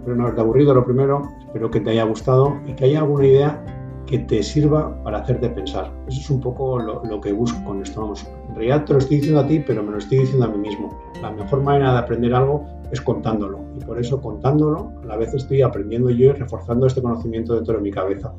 no 0.08 0.23
haberte 0.23 0.39
aburrido 0.39 0.73
lo 0.73 0.86
primero, 0.86 1.21
espero 1.41 1.69
que 1.69 1.81
te 1.81 1.89
haya 1.89 2.05
gustado 2.05 2.62
y 2.65 2.75
que 2.75 2.86
haya 2.86 2.99
alguna 2.99 3.27
idea 3.27 3.65
que 4.05 4.19
te 4.19 4.41
sirva 4.41 5.03
para 5.03 5.17
hacerte 5.17 5.49
pensar. 5.49 5.91
Eso 6.08 6.21
es 6.21 6.29
un 6.29 6.39
poco 6.39 6.79
lo, 6.79 7.19
que 7.19 7.34
busco 7.34 7.62
con 7.65 7.81
esto. 7.81 7.99
Vamos, 7.99 8.25
en 8.47 8.55
realidad 8.55 8.86
te 8.86 8.93
lo 8.93 8.99
estoy 8.99 9.17
diciendo 9.17 9.41
a 9.41 9.47
ti, 9.47 9.60
pero 9.60 9.84
me 9.84 9.91
lo 9.91 9.97
estoy 9.97 10.19
diciendo 10.19 10.45
a 10.45 10.47
mí 10.47 10.60
mismo. 10.60 10.97
La 11.25 11.31
mejor 11.31 11.63
manera 11.63 11.91
de 11.93 11.97
aprender 11.97 12.35
algo 12.35 12.67
es 12.91 13.01
contándolo. 13.01 13.59
Y 13.75 13.83
por 13.83 13.99
eso 13.99 14.21
contándolo, 14.21 14.91
a 15.01 15.05
la 15.07 15.17
vez 15.17 15.33
estoy 15.33 15.63
aprendiendo 15.63 16.11
yo 16.11 16.27
y 16.27 16.33
reforzando 16.33 16.85
este 16.85 17.01
conocimiento 17.01 17.55
dentro 17.55 17.73
de 17.73 17.81
mi 17.81 17.89
cabeza. 17.89 18.31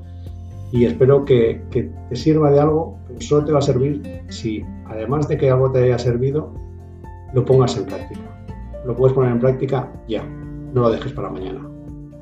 Y 0.70 0.85
espero 0.85 1.25
que, 1.25 1.62
te 1.72 2.14
sirva 2.14 2.53
de 2.53 2.61
algo, 2.61 2.96
pero 3.09 3.20
solo 3.20 3.44
te 3.44 3.53
va 3.53 3.59
a 3.59 3.62
servir 3.62 4.22
si, 4.29 4.64
además 4.87 5.27
de 5.27 5.37
que 5.37 5.51
algo 5.51 5.72
te 5.72 5.83
haya 5.83 5.99
servido, 5.99 6.53
lo 7.35 7.44
pongas 7.44 7.77
en 7.77 7.87
práctica. 7.87 8.20
Lo 8.85 8.94
puedes 8.94 9.14
poner 9.14 9.33
en 9.33 9.40
práctica 9.40 9.92
ya, 10.07 10.25
no 10.25 10.83
lo 10.83 10.90
dejes 10.90 11.12
para 11.12 11.29
mañana. 11.29 11.68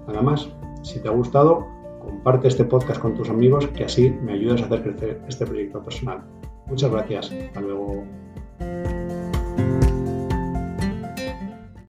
Nada 0.09 0.22
más, 0.22 0.48
si 0.83 0.98
te 0.98 1.09
ha 1.09 1.12
gustado, 1.12 1.66
comparte 2.00 2.48
este 2.48 2.64
podcast 2.64 3.03
con 3.03 3.14
tus 3.14 3.29
amigos 3.29 3.66
que 3.68 3.85
así 3.85 4.11
me 4.22 4.33
ayudas 4.33 4.62
a 4.62 4.64
hacer 4.64 4.83
crecer 4.83 5.20
este 5.29 5.44
proyecto 5.44 5.83
personal. 5.83 6.22
Muchas 6.68 6.90
gracias. 6.90 7.31
Hasta 7.31 7.61
luego. 7.61 8.03